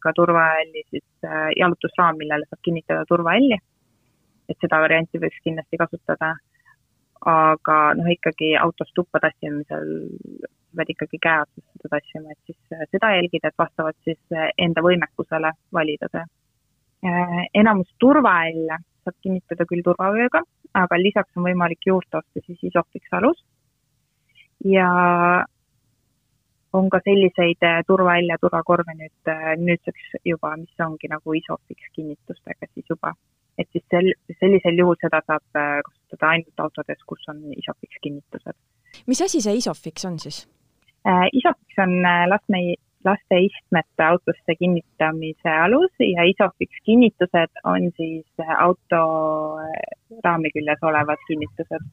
ka 0.02 0.14
turvahälli 0.16 0.82
siis 0.90 1.28
jalutusraam, 1.58 2.18
millele 2.18 2.48
saab 2.50 2.62
kinnitada 2.66 3.06
turvahälli. 3.10 3.60
et 4.50 4.58
seda 4.60 4.82
varianti 4.82 5.20
võiks 5.22 5.44
kindlasti 5.44 5.78
kasutada. 5.78 6.36
aga 7.26 7.78
noh, 7.94 8.10
ikkagi 8.10 8.56
autos 8.58 8.90
tuppa 8.96 9.20
tassimisel 9.22 9.92
pead 10.76 10.90
ikkagi 10.90 11.20
käe 11.22 11.42
otsas 11.44 11.66
seda 11.76 11.98
tassima, 11.98 12.32
et 12.32 12.40
siis 12.50 12.90
seda 12.96 13.16
jälgida, 13.16 13.52
et 13.52 13.58
vastavalt 13.60 13.98
siis 14.04 14.38
enda 14.58 14.82
võimekusele 14.82 15.52
valida 15.74 16.10
see 16.12 16.24
Äh, 17.02 17.46
enamus 17.58 17.90
turvahälle 17.98 18.76
saab 19.02 19.16
kinnitada 19.26 19.66
küll 19.66 19.82
turvavööga, 19.82 20.44
aga 20.78 20.98
lisaks 21.02 21.34
on 21.40 21.48
võimalik 21.48 21.88
juurde 21.88 22.20
osta 22.20 22.44
siis 22.46 22.60
Isofix 22.70 23.16
alus. 23.18 23.40
ja 24.62 24.90
on 26.74 26.90
ka 26.90 27.00
selliseid 27.06 27.64
äh, 27.68 27.82
turvahälle, 27.88 28.38
turvakorve 28.42 28.96
nüüd 28.96 29.32
äh, 29.34 29.54
nüüdseks 29.60 30.16
juba, 30.26 30.56
mis 30.58 30.86
ongi 30.86 31.10
nagu 31.12 31.36
Isofix 31.40 31.92
kinnitustega 31.96 32.70
siis 32.74 32.86
juba. 32.90 33.14
et 33.60 33.68
siis 33.72 33.84
sel, 33.92 34.08
sellisel 34.40 34.80
juhul 34.80 34.96
seda 35.02 35.20
saab 35.28 35.44
kasutada 35.54 36.30
ainult 36.30 36.64
autodes, 36.64 37.02
kus 37.06 37.28
on 37.30 37.42
Isofix 37.52 38.00
kinnitused. 38.02 38.58
mis 39.08 39.22
asi 39.22 39.42
see 39.42 39.58
Isofix 39.60 40.06
on 40.06 40.20
siis? 40.20 40.46
Isofix 41.34 41.82
on 41.84 41.94
lastme 42.30 42.62
laste 43.06 43.40
istmete 43.48 44.04
autosse 44.06 44.56
kinnitamise 44.60 45.50
alus 45.64 45.92
ja 46.00 46.24
Isofix 46.24 46.84
kinnitused 46.86 47.62
on 47.64 47.90
siis 47.98 48.26
auto 48.60 49.02
raami 50.24 50.52
küljes 50.54 50.84
olevad 50.84 51.22
kinnitused. 51.28 51.90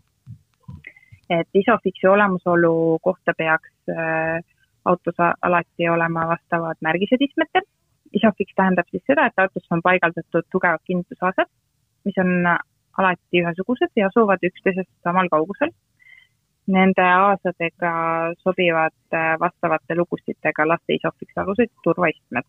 et 1.31 1.49
Isofixi 1.55 2.07
olemasolu 2.07 2.99
kohta 3.03 3.33
peaks 3.39 3.73
äh, 3.91 4.45
autos 4.85 5.15
alati 5.43 5.89
olema 5.89 6.27
vastavad 6.29 6.77
märgised 6.81 7.21
istmetel. 7.21 7.67
Isofix 8.13 8.55
tähendab 8.57 8.89
siis 8.91 9.03
seda, 9.07 9.27
et 9.27 9.43
autosse 9.43 9.75
on 9.75 9.83
paigaldatud 9.85 10.47
tugevad 10.51 10.81
kinnitusaasad, 10.85 11.51
mis 12.05 12.19
on 12.19 12.47
alati 12.99 13.43
ühesugused 13.43 13.93
ja 13.97 14.07
asuvad 14.09 14.43
üksteisest 14.49 14.91
samal 15.05 15.29
kaugusel. 15.29 15.75
Nende 16.69 17.05
aasadega 17.05 17.93
sobivad 18.45 18.97
äh, 19.17 19.37
vastavate 19.41 19.97
lugustitega 19.97 20.69
laste 20.69 20.99
isofiksi 21.01 21.41
alused 21.41 21.73
turvaistmed 21.85 22.49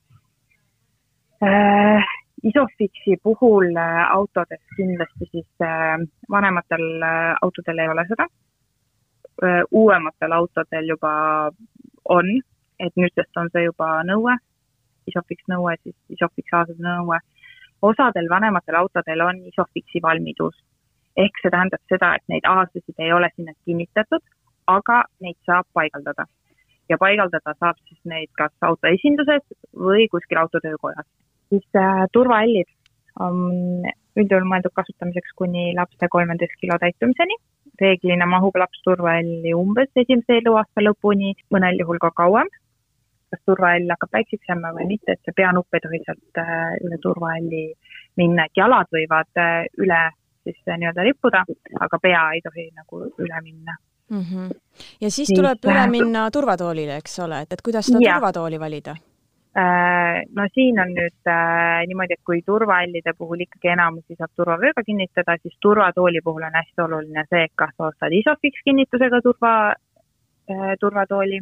äh,. 1.43 2.03
Isofiksi 2.43 3.17
puhul 3.23 3.75
äh, 3.75 4.11
autodes 4.11 4.61
kindlasti 4.75 5.25
siis 5.31 5.47
äh, 5.61 5.99
vanematel 6.31 7.01
äh, 7.03 7.35
autodel 7.41 7.77
ei 7.77 7.89
ole 7.89 8.05
seda 8.07 8.27
uuematel 9.71 10.31
autodel 10.35 10.87
juba 10.89 11.11
on, 12.09 12.29
et 12.79 12.95
nüüdsest 12.95 13.37
on 13.37 13.51
see 13.53 13.65
juba 13.65 13.99
nõue, 14.07 14.37
Isofix 15.09 15.45
nõue, 15.49 15.73
siis 15.83 15.95
Isofix 16.17 16.53
aasade 16.53 16.83
nõue 16.85 17.17
osadel 17.81 18.27
vanematel 18.29 18.75
autodel 18.75 19.21
on 19.21 19.45
Isofixi 19.51 20.01
valmidus. 20.01 20.55
ehk 21.17 21.39
see 21.41 21.51
tähendab 21.51 21.81
seda, 21.91 22.13
et 22.15 22.23
neid 22.31 22.45
aastasid 22.47 23.01
ei 23.03 23.11
ole 23.13 23.27
sinna 23.35 23.53
kinnitatud, 23.65 24.21
aga 24.67 25.03
neid 25.21 25.37
saab 25.45 25.65
paigaldada. 25.73 26.25
ja 26.89 26.97
paigaldada 26.97 27.53
saab 27.59 27.77
siis 27.87 27.99
neid 28.05 28.29
kas 28.37 28.53
auto 28.61 28.87
esinduses 28.87 29.43
või 29.87 30.07
kuskil 30.11 30.37
autotöökojas. 30.43 31.07
siis 31.49 31.67
äh, 31.75 32.05
turvahällid 32.13 32.69
on 33.19 33.35
üldjuhul 34.23 34.47
mõeldud 34.51 34.75
kasutamiseks 34.75 35.35
kuni 35.41 35.71
lapse 35.77 36.11
kolmeteist 36.15 36.59
kilo 36.61 36.77
täitumiseni. 36.81 37.37
reeglina 37.79 38.25
mahub 38.27 38.57
laps 38.59 38.81
turvahälli 38.83 39.53
umbes 39.55 39.89
esimese 39.95 40.41
eluaasta 40.41 40.83
lõpuni, 40.83 41.35
mõnel 41.53 41.79
juhul 41.79 42.01
ka 42.03 42.11
kauem 42.11 42.49
kas 43.29 43.41
turvahäll 43.45 43.91
hakkab 43.93 44.15
väikseks 44.17 44.49
jääma 44.49 44.71
või 44.77 44.87
mitte, 44.93 45.13
et 45.13 45.21
see 45.25 45.35
peanupp 45.37 45.77
ei 45.77 45.83
tohi 45.83 45.99
sealt 46.05 46.41
äh, 46.41 46.71
üle 46.85 46.97
turvahälli 47.03 47.65
minna, 48.19 48.47
et 48.49 48.57
jalad 48.57 48.89
võivad 48.95 49.41
äh, 49.41 49.67
üle 49.83 49.99
siis 50.47 50.57
äh, 50.65 50.79
nii-öelda 50.81 51.05
rippuda, 51.05 51.43
aga 51.85 52.01
pea 52.01 52.23
ei 52.35 52.41
tohi 52.45 52.69
nagu 52.73 53.03
üle 53.09 53.43
minna 53.45 53.77
mm. 54.09 54.23
-hmm. 54.23 54.49
ja 55.05 55.11
siis 55.11 55.31
tuleb 55.35 55.69
üle 55.69 55.85
minna 55.91 56.29
turvatoolile, 56.31 56.97
eks 57.03 57.19
ole, 57.25 57.43
et, 57.45 57.53
et 57.53 57.61
kuidas 57.61 57.91
seda 57.91 58.01
turvatooli 58.01 58.59
valida? 58.59 58.97
No 59.57 60.45
siin 60.53 60.79
on 60.79 60.91
nüüd 60.93 61.29
äh, 61.31 61.85
niimoodi, 61.89 62.13
et 62.13 62.25
kui 62.25 62.41
turvahallide 62.45 63.13
puhul 63.17 63.41
ikkagi 63.45 63.71
enamusi 63.73 64.17
saab 64.17 64.29
turvavööga 64.37 64.83
kinnitada, 64.85 65.37
siis 65.41 65.55
turvatooli 65.61 66.21
puhul 66.23 66.45
on 66.45 66.57
hästi 66.59 66.85
oluline 66.85 67.25
see, 67.29 67.47
kas 67.55 67.73
sa 67.77 67.89
ostad 67.89 68.13
Isofix 68.13 68.61
kinnitusega 68.65 69.21
turva 69.25 69.53
äh,, 69.73 70.75
turvatooli 70.79 71.41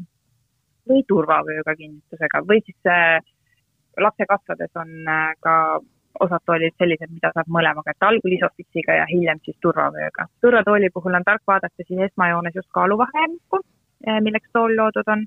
või 0.87 1.03
turvavööga 1.07 1.75
kinnitusega 1.75 2.43
või 2.47 2.63
siis 2.63 2.91
äh, 2.91 3.19
lapse 3.99 4.25
kasvades 4.29 4.71
on 4.75 4.93
äh, 5.07 5.33
ka 5.43 5.55
osad 6.19 6.41
toolid 6.45 6.73
sellised, 6.81 7.11
mida 7.13 7.31
saab 7.33 7.49
mõlemaga, 7.53 7.93
et 7.93 8.05
algul 8.07 8.33
isofiksiga 8.37 8.95
ja 9.01 9.05
hiljem 9.09 9.39
siis 9.45 9.57
turvavööga. 9.61 10.25
turvatooli 10.41 10.89
puhul 10.93 11.17
on 11.19 11.25
tark 11.25 11.43
vaadata 11.47 11.83
siis 11.83 11.99
esmajoones 12.09 12.55
just 12.55 12.69
kaaluvahemikku, 12.77 13.61
äh, 14.07 14.21
milleks 14.21 14.49
tool 14.53 14.75
loodud 14.79 15.13
on. 15.15 15.25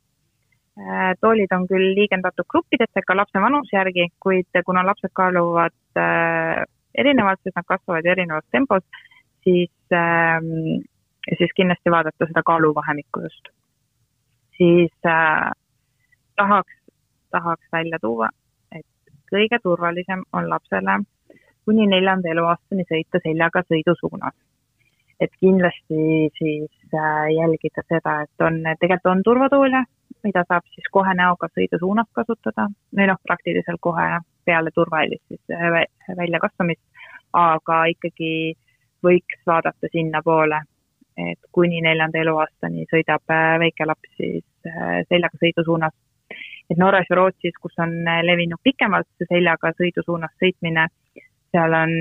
Äh, 0.81 1.15
toolid 1.21 1.53
on 1.53 1.67
küll 1.69 1.93
liigendatud 1.99 2.47
gruppidesse 2.49 3.03
ka 3.07 3.17
lapse 3.17 3.43
vanuse 3.43 3.77
järgi, 3.77 4.09
kuid 4.23 4.63
kuna 4.65 4.85
lapsed 4.87 5.13
kaaluvad 5.13 5.77
äh, 6.01 6.65
erinevalt, 6.99 7.43
sest 7.45 7.59
nad 7.59 7.69
kasvavad 7.69 8.07
erinevas 8.07 8.47
tempos, 8.51 8.85
siis 9.45 9.73
äh,, 9.93 10.41
siis 11.39 11.53
kindlasti 11.57 11.93
vaadata 11.93 12.29
seda 12.31 12.43
kaaluvahemikku 12.47 13.27
just 13.27 13.53
siis 14.61 14.93
äh, 15.07 15.51
tahaks, 16.37 16.75
tahaks 17.31 17.67
välja 17.73 17.99
tuua, 18.01 18.29
et 18.73 18.87
kõige 19.33 19.59
turvalisem 19.63 20.25
on 20.37 20.51
lapsele 20.53 20.99
kuni 21.65 21.87
neljanda 21.89 22.29
eluaastani 22.35 22.85
sõita 22.91 23.23
seljaga 23.25 23.65
sõidusuunas. 23.69 24.37
et 25.21 25.33
kindlasti 25.41 26.29
siis 26.39 26.93
jälgida 27.37 27.83
seda, 27.89 28.13
et 28.25 28.45
on, 28.47 28.55
tegelikult 28.81 29.11
on 29.11 29.23
turvatoole, 29.25 29.83
mida 30.25 30.45
saab 30.49 30.67
siis 30.75 30.89
kohe 30.93 31.15
näoga 31.15 31.49
sõidusuunas 31.55 32.09
kasutada 32.13 32.69
või 32.97 33.07
noh, 33.11 33.21
praktiliselt 33.25 33.81
kohe 33.81 34.09
peale 34.45 34.71
turvalist 34.75 35.23
siis 35.29 35.43
väljakasvamist, 36.17 36.83
aga 37.37 37.85
ikkagi 37.95 38.33
võiks 39.05 39.41
vaadata 39.47 39.89
sinnapoole, 39.93 40.61
et 41.21 41.51
kuni 41.53 41.81
neljanda 41.85 42.21
eluaastani 42.21 42.87
sõidab 42.93 43.33
äh, 43.33 43.57
väike 43.65 43.87
laps 43.89 44.13
siis 44.17 44.45
äh, 44.69 45.03
seljaga 45.09 45.41
sõidusuunas. 45.43 45.95
et 46.71 46.79
Norras 46.79 47.09
ja 47.11 47.17
Rootsis, 47.17 47.57
kus 47.61 47.75
on 47.79 47.93
äh, 48.09 48.23
levinud 48.25 48.61
pikemalt 48.63 49.09
see 49.19 49.29
seljaga 49.29 49.73
sõidusuunas 49.79 50.33
sõitmine, 50.43 50.87
seal 51.51 51.75
on, 51.75 51.93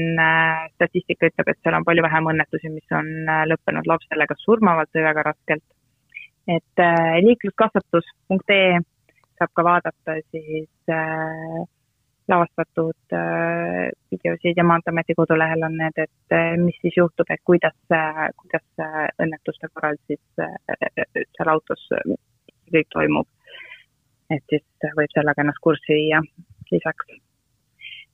statistika 0.75 1.25
ütleb, 1.25 1.47
et 1.49 1.57
seal 1.63 1.73
on 1.73 1.85
palju 1.85 2.03
vähem 2.05 2.27
õnnetusi, 2.31 2.69
mis 2.69 2.93
on 2.93 3.07
lõppenud 3.49 3.87
lapsele 3.89 4.27
kas 4.29 4.43
surmavalt 4.45 4.91
või 4.93 5.07
väga 5.07 5.23
raskelt. 5.31 5.65
Et 6.49 6.81
liikluskasvatus.ee 7.25 8.79
saab 9.39 9.51
ka 9.55 9.63
vaadata 9.63 10.15
siis 10.31 10.91
äh, 10.91 11.59
lavastatud 12.29 13.13
äh, 13.13 13.89
videosid 14.11 14.57
ja 14.57 14.63
Maanteeameti 14.63 15.15
kodulehel 15.15 15.63
on 15.65 15.77
need, 15.77 15.97
et 15.97 16.35
äh, 16.35 16.57
mis 16.61 16.77
siis 16.81 16.97
juhtub, 16.97 17.29
et 17.29 17.41
kuidas, 17.45 17.75
kuidas 18.41 18.83
õnnetuste 19.23 19.71
korral 19.73 19.97
siis 20.07 20.43
äh, 20.43 20.53
seal 21.37 21.53
autos 21.55 21.87
kõik 22.73 22.91
toimub. 22.93 23.27
et 24.29 24.43
siis 24.49 24.91
võib 24.97 25.09
sellega 25.15 25.41
ennast 25.41 25.61
kurssi 25.65 25.95
viia 25.97 26.21
lisaks. 26.71 27.17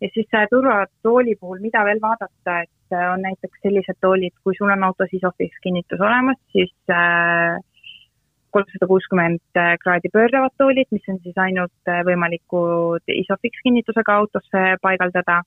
ja 0.01 0.09
siis 0.13 0.29
turvatooli 0.49 1.35
puhul, 1.35 1.59
mida 1.59 1.83
veel 1.83 1.99
vaadata, 2.01 2.61
et 2.63 2.97
on 3.11 3.21
näiteks 3.27 3.61
sellised 3.61 3.99
toolid, 4.01 4.35
kui 4.43 4.55
sul 4.57 4.71
on 4.71 4.83
autos 4.83 5.11
ISOFIX 5.11 5.59
kinnitus 5.63 5.99
olemas, 5.99 6.39
siis 6.55 6.73
äh, 6.89 7.59
kolmsada 8.55 8.87
kuuskümmend 8.87 9.59
kraadi 9.83 10.11
pööravad 10.13 10.53
toolid, 10.57 10.87
mis 10.95 11.09
on 11.11 11.19
siis 11.23 11.37
ainult 11.45 11.91
äh, 11.91 12.01
võimalikud 12.07 13.13
Isofix 13.21 13.61
kinnitusega 13.65 14.17
autosse 14.21 14.63
paigaldada. 14.81 15.41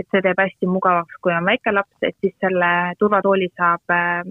et 0.00 0.06
see 0.10 0.22
teeb 0.24 0.38
hästi 0.40 0.66
mugavaks, 0.66 1.18
kui 1.22 1.34
on 1.36 1.44
väike 1.44 1.72
laps, 1.72 1.96
et 2.02 2.16
siis 2.24 2.32
selle 2.40 2.70
turvatooli 2.98 3.50
saab 3.60 3.92
äh, 3.92 4.24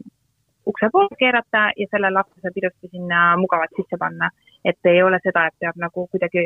ukse 0.67 0.89
poole 0.93 1.17
keerata 1.19 1.69
ja 1.77 1.87
selle 1.91 2.09
lapse 2.11 2.41
saab 2.41 2.57
ilusti 2.57 2.89
sinna 2.91 3.21
mugavalt 3.37 3.77
sisse 3.77 3.97
panna. 3.97 4.29
et 4.65 4.77
ei 4.85 5.03
ole 5.03 5.19
seda, 5.23 5.47
et 5.47 5.55
peab 5.59 5.77
nagu 5.81 6.07
kuidagi 6.11 6.43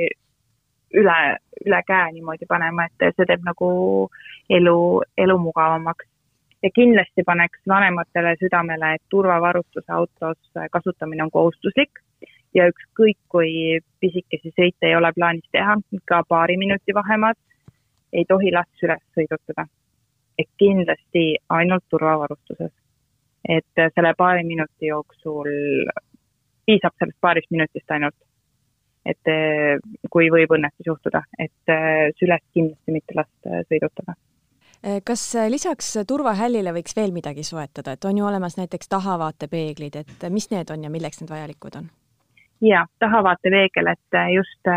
üle, 1.00 1.18
üle 1.66 1.82
käe 1.88 2.12
niimoodi 2.16 2.48
panema, 2.48 2.86
et 2.86 3.16
see 3.16 3.28
teeb 3.28 3.44
nagu 3.44 3.70
elu, 4.60 4.78
elu 5.26 5.38
mugavamaks 5.48 6.08
ja 6.66 6.70
kindlasti 6.74 7.24
paneks 7.26 7.60
vanematele 7.70 8.36
südamele, 8.42 8.96
et 8.96 9.04
turvavarustuse 9.10 9.92
autos 9.94 10.62
kasutamine 10.72 11.24
on 11.24 11.32
kohustuslik 11.32 12.02
ja 12.58 12.68
ükskõik, 12.72 13.20
kui 13.30 13.52
pisikesi 14.02 14.54
sõite 14.56 14.90
ei 14.90 14.96
ole 14.98 15.12
plaanis 15.18 15.46
teha, 15.54 15.78
ka 16.10 16.24
paari 16.30 16.58
minuti 16.58 16.96
vahemaad, 16.98 17.38
ei 18.14 18.26
tohi 18.30 18.54
last 18.56 18.88
üles 18.88 19.04
sõidutada. 19.18 19.68
et 20.40 20.50
kindlasti 20.60 21.38
ainult 21.50 21.84
turvavarustuses. 21.90 22.72
et 23.50 23.82
selle 23.96 24.14
paari 24.18 24.44
minuti 24.44 24.88
jooksul, 24.88 25.48
piisab 26.66 26.94
sellest 27.00 27.18
paarist 27.22 27.52
minutist 27.52 27.92
ainult. 27.92 28.16
et 29.06 29.34
kui 30.10 30.30
võib 30.30 30.50
õnnetus 30.58 30.86
juhtuda, 30.86 31.22
et 31.40 31.76
süles 32.20 32.42
kindlasti 32.54 32.92
mitte 32.92 33.14
last 33.16 33.54
sõidutada 33.70 34.16
kas 35.06 35.24
eh, 35.36 35.50
lisaks 35.50 35.94
turvahällile 36.08 36.74
võiks 36.76 36.96
veel 36.98 37.14
midagi 37.16 37.44
soetada, 37.44 37.96
et 37.96 38.06
on 38.06 38.18
ju 38.18 38.26
olemas 38.26 38.58
näiteks 38.60 38.90
tahavaatepeeglid, 38.92 39.96
et 40.02 40.26
mis 40.30 40.50
need 40.52 40.70
on 40.74 40.84
ja 40.86 40.92
milleks 40.94 41.22
need 41.22 41.32
vajalikud 41.34 41.80
on? 41.82 41.88
ja 42.62 42.86
tahavaatepeegel, 43.00 43.90
et 43.92 44.20
eh, 44.20 44.34
just 44.38 44.70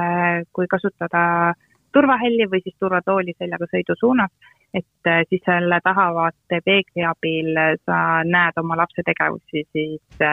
kui 0.53 0.67
kasutada 0.71 1.55
turvahälli 1.93 2.49
või 2.53 2.61
siis 2.65 2.77
turvatooli 2.81 3.35
seljaga 3.39 3.69
sõidusuunas, 3.71 4.33
et 4.77 5.11
siis 5.29 5.45
selle 5.45 5.79
tahavaatepeegli 5.85 7.05
abil 7.09 7.61
sa 7.89 8.01
näed 8.29 8.59
oma 8.61 8.77
lapse 8.77 9.03
tegevusi 9.07 9.65
siis 9.73 10.25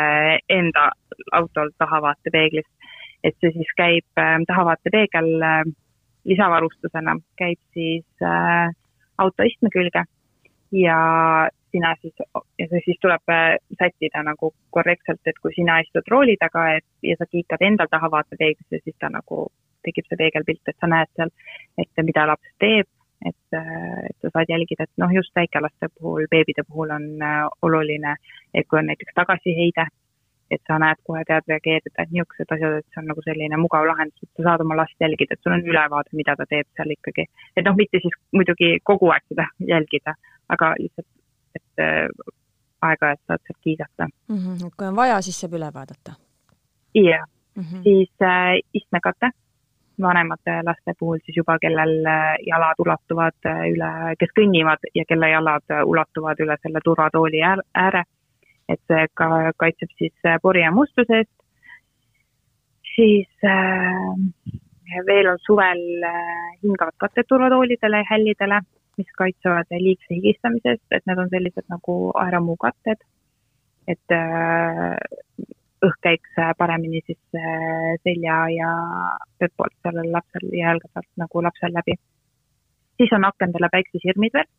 enda 0.51 0.89
autol 1.31 1.71
tahavaatepeeglis. 1.79 2.67
et 3.23 3.35
see 3.41 3.51
siis 3.55 3.71
käib, 3.77 4.05
tahavaatepeegel 4.47 5.29
lisavarustusena 6.25 7.15
käib 7.39 7.59
siis 7.73 8.05
äh, 8.23 8.73
auto 9.17 9.47
istme 9.47 9.71
külge. 9.73 10.05
Ja 10.75 10.97
sina 11.71 11.95
siis, 12.01 12.13
ja 12.59 12.67
see 12.71 12.81
siis 12.85 12.99
tuleb 13.01 13.31
äh, 13.31 13.57
sättida 13.79 14.23
nagu 14.25 14.51
korrektselt, 14.75 15.21
et 15.25 15.39
kui 15.41 15.53
sina 15.55 15.79
istud 15.83 16.07
rooli 16.11 16.37
taga, 16.41 16.67
et 16.79 17.09
ja 17.09 17.17
sa 17.19 17.27
kiikad 17.29 17.63
endal 17.67 17.91
taha 17.91 18.11
vaatepeeglisse, 18.11 18.81
siis 18.83 18.97
ta 18.99 19.11
nagu 19.13 19.47
tekib 19.85 20.07
see 20.09 20.19
peegelpilt, 20.19 20.63
et 20.67 20.77
sa 20.79 20.89
näed 20.89 21.11
seal, 21.15 21.31
et 21.81 22.05
mida 22.07 22.25
laps 22.31 22.53
teeb, 22.63 22.87
et, 23.25 23.57
äh, 23.57 23.99
et 24.09 24.17
sa 24.21 24.31
saad 24.33 24.51
jälgida, 24.53 24.87
et 24.87 25.03
noh, 25.03 25.13
just 25.13 25.35
väikelaste 25.35 25.91
puhul, 25.99 26.29
beebide 26.31 26.65
puhul 26.67 26.95
on 26.95 27.05
äh, 27.21 27.43
oluline, 27.61 28.15
et 28.53 28.67
kui 28.67 28.79
on 28.81 28.89
näiteks 28.91 29.15
tagasiheide, 29.21 29.87
et 30.51 30.61
sa 30.67 30.77
näed 30.79 30.99
kohe, 31.07 31.23
tead 31.27 31.47
reageerida, 31.49 32.03
et 32.03 32.11
niisugused 32.13 32.51
asjad, 32.55 32.79
et 32.79 32.87
see 32.93 33.01
on 33.01 33.09
nagu 33.11 33.25
selline 33.25 33.57
mugav 33.57 33.87
lahendus, 33.89 34.23
et 34.23 34.31
sa 34.37 34.49
saad 34.49 34.65
oma 34.65 34.77
last 34.81 35.01
jälgida, 35.01 35.33
et 35.33 35.43
sul 35.43 35.55
on 35.57 35.65
ülevaade, 35.73 36.13
mida 36.13 36.35
ta 36.37 36.45
teeb 36.49 36.67
seal 36.77 36.95
ikkagi. 36.97 37.27
et 37.57 37.65
noh, 37.65 37.77
mitte 37.77 38.01
siis 38.03 38.17
muidugi 38.31 38.77
kogu 38.83 39.09
aeg 39.15 39.25
seda 39.33 39.47
jälgida, 39.73 40.15
aga 40.49 40.73
lihtsalt 40.79 41.09
et 41.55 41.83
äh, 41.83 42.33
aeg-ajalt 42.85 43.23
saad 43.27 43.41
sealt 43.47 43.61
kiidata 43.63 44.07
mm. 44.07 44.37
-hmm. 44.37 44.67
et 44.67 44.75
kui 44.77 44.87
on 44.87 44.95
vaja, 44.95 45.21
siis 45.21 45.39
saab 45.41 45.57
üle 45.57 45.71
vaadata? 45.73 46.19
jah 46.95 47.25
-hmm., 47.55 47.83
siis 47.83 48.11
äh, 48.21 48.59
istmekate 48.73 49.29
vanemate 50.01 50.51
laste 50.63 50.93
puhul 50.99 51.19
siis 51.25 51.37
juba, 51.37 51.57
kellel 51.59 52.05
äh, 52.05 52.35
jalad 52.47 52.79
ulatuvad 52.79 53.37
äh, 53.45 53.61
üle, 53.73 53.91
kes 54.19 54.33
kõnnivad 54.39 54.89
ja 54.95 55.05
kelle 55.07 55.29
jalad 55.29 55.75
ulatuvad 55.85 56.39
üle 56.43 56.57
selle 56.61 56.79
turvatooli 56.83 57.41
ääre, 57.83 58.03
et 58.69 58.81
see 58.89 59.07
ka 59.13 59.29
kaitseb 59.61 59.91
siis 59.97 60.29
pori 60.41 60.61
ja 60.63 60.71
mustuse 60.71 61.21
eest. 61.21 61.33
siis 62.95 63.29
äh, 63.43 65.01
veel 65.05 65.27
on 65.27 65.41
suvel 65.45 65.83
hingavad 66.63 66.95
katted 66.97 67.27
turvatoolidele 67.29 68.03
ja 68.03 68.09
hällidele 68.09 68.61
mis 68.97 69.11
kaitsevad 69.19 69.75
liigse 69.79 70.15
higistamise 70.15 70.75
eest, 70.75 70.85
et 70.91 71.05
need 71.09 71.19
on 71.19 71.29
sellised 71.33 71.67
nagu 71.71 71.95
aeramuu-katted, 72.21 73.03
et 73.91 74.15
äh, 74.15 74.95
õhk 75.85 76.01
käiks 76.07 76.37
paremini 76.57 77.01
siis 77.05 77.39
äh, 77.39 77.95
selja 78.07 78.37
ja 78.55 78.73
pöödpoolt 79.39 79.75
sellel 79.85 80.11
lapsel 80.15 80.47
ja 80.51 80.71
jalgadelt 80.71 81.11
nagu 81.21 81.43
lapsel 81.43 81.75
läbi. 81.75 81.97
siis 82.97 83.11
on 83.13 83.27
akendele 83.27 83.69
päiksesirmid 83.71 84.33
veel, 84.33 84.51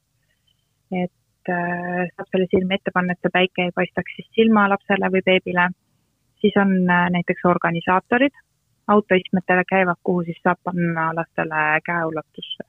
et 0.92 1.10
äh, 1.10 1.25
saab 1.46 2.30
selle 2.30 2.46
silmi 2.50 2.74
ette 2.78 2.92
panna, 2.94 3.14
et 3.14 3.22
see 3.22 3.34
päike 3.34 3.68
ei 3.68 3.74
paistaks 3.74 4.16
siis 4.16 4.28
silma 4.38 4.66
lapsele 4.72 5.10
või 5.14 5.22
beebile. 5.26 5.68
siis 6.40 6.56
on 6.60 6.72
näiteks 6.86 7.44
organisaatorid, 7.48 8.34
autoistmetele 8.88 9.64
käivad, 9.68 9.98
kuhu 10.04 10.24
siis 10.24 10.40
saab 10.42 10.58
panna 10.64 11.12
lastele 11.16 11.62
käeulatusse 11.86 12.66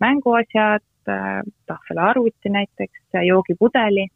mänguasjad, 0.00 0.84
Äh, 1.08 1.42
tahvelarvuti 1.66 2.48
näiteks, 2.48 3.00
joogipudeli. 3.26 4.06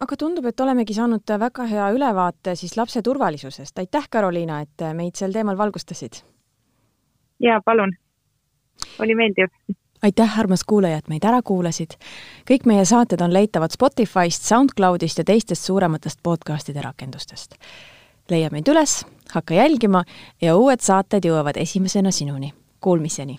aga 0.00 0.16
tundub, 0.16 0.44
et 0.48 0.60
olemegi 0.60 0.94
saanud 0.96 1.32
väga 1.40 1.66
hea 1.68 1.88
ülevaate 1.92 2.54
siis 2.56 2.76
lapse 2.76 3.02
turvalisusest. 3.02 3.78
aitäh, 3.78 4.08
Karoliina, 4.10 4.60
et 4.60 4.84
meid 4.94 5.20
sel 5.20 5.32
teemal 5.32 5.58
valgustasid. 5.58 6.22
jaa, 7.40 7.60
palun. 7.64 7.92
oli 8.98 9.14
meeldiv 9.14 9.52
aitäh, 10.02 10.38
armas 10.38 10.64
kuulaja, 10.64 10.96
et 10.96 11.08
meid 11.08 11.24
ära 11.24 11.42
kuulasid. 11.42 11.96
kõik 12.50 12.66
meie 12.66 12.84
saated 12.84 13.20
on 13.20 13.32
leitavad 13.32 13.70
Spotify'st, 13.72 14.42
SoundCloudist 14.42 15.18
ja 15.18 15.24
teistest 15.24 15.64
suurematest 15.64 16.18
podcastide 16.22 16.82
rakendustest. 16.82 17.54
leia 18.30 18.50
meid 18.50 18.68
üles, 18.68 19.06
hakka 19.30 19.54
jälgima 19.54 20.04
ja 20.42 20.56
uued 20.56 20.80
saated 20.80 21.24
jõuavad 21.24 21.56
esimesena 21.56 22.10
sinuni. 22.10 22.54
Kuulmiseni! 22.80 23.38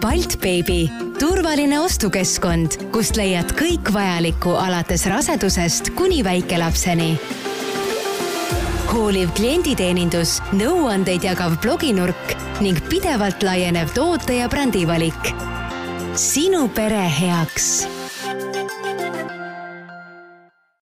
Baltbeebi, 0.00 0.90
turvaline 1.18 1.80
ostukeskkond, 1.80 2.78
kust 2.92 3.16
leiad 3.20 3.52
kõik 3.52 3.92
vajalikku 3.92 4.54
alates 4.56 5.04
rasedusest 5.06 5.92
kuni 5.94 6.24
väikelapseni. 6.24 7.18
Hooliv 8.90 9.30
klienditeenindus, 9.36 10.38
nõuandeid 10.56 11.24
jagav 11.26 11.54
bloginurk 11.62 12.34
ning 12.64 12.78
pidevalt 12.90 13.44
laienev 13.46 13.92
toote 13.94 14.40
ja 14.40 14.48
brändivalik. 14.50 15.32
sinu 16.18 16.68
pere 16.74 17.06
heaks 17.20 17.99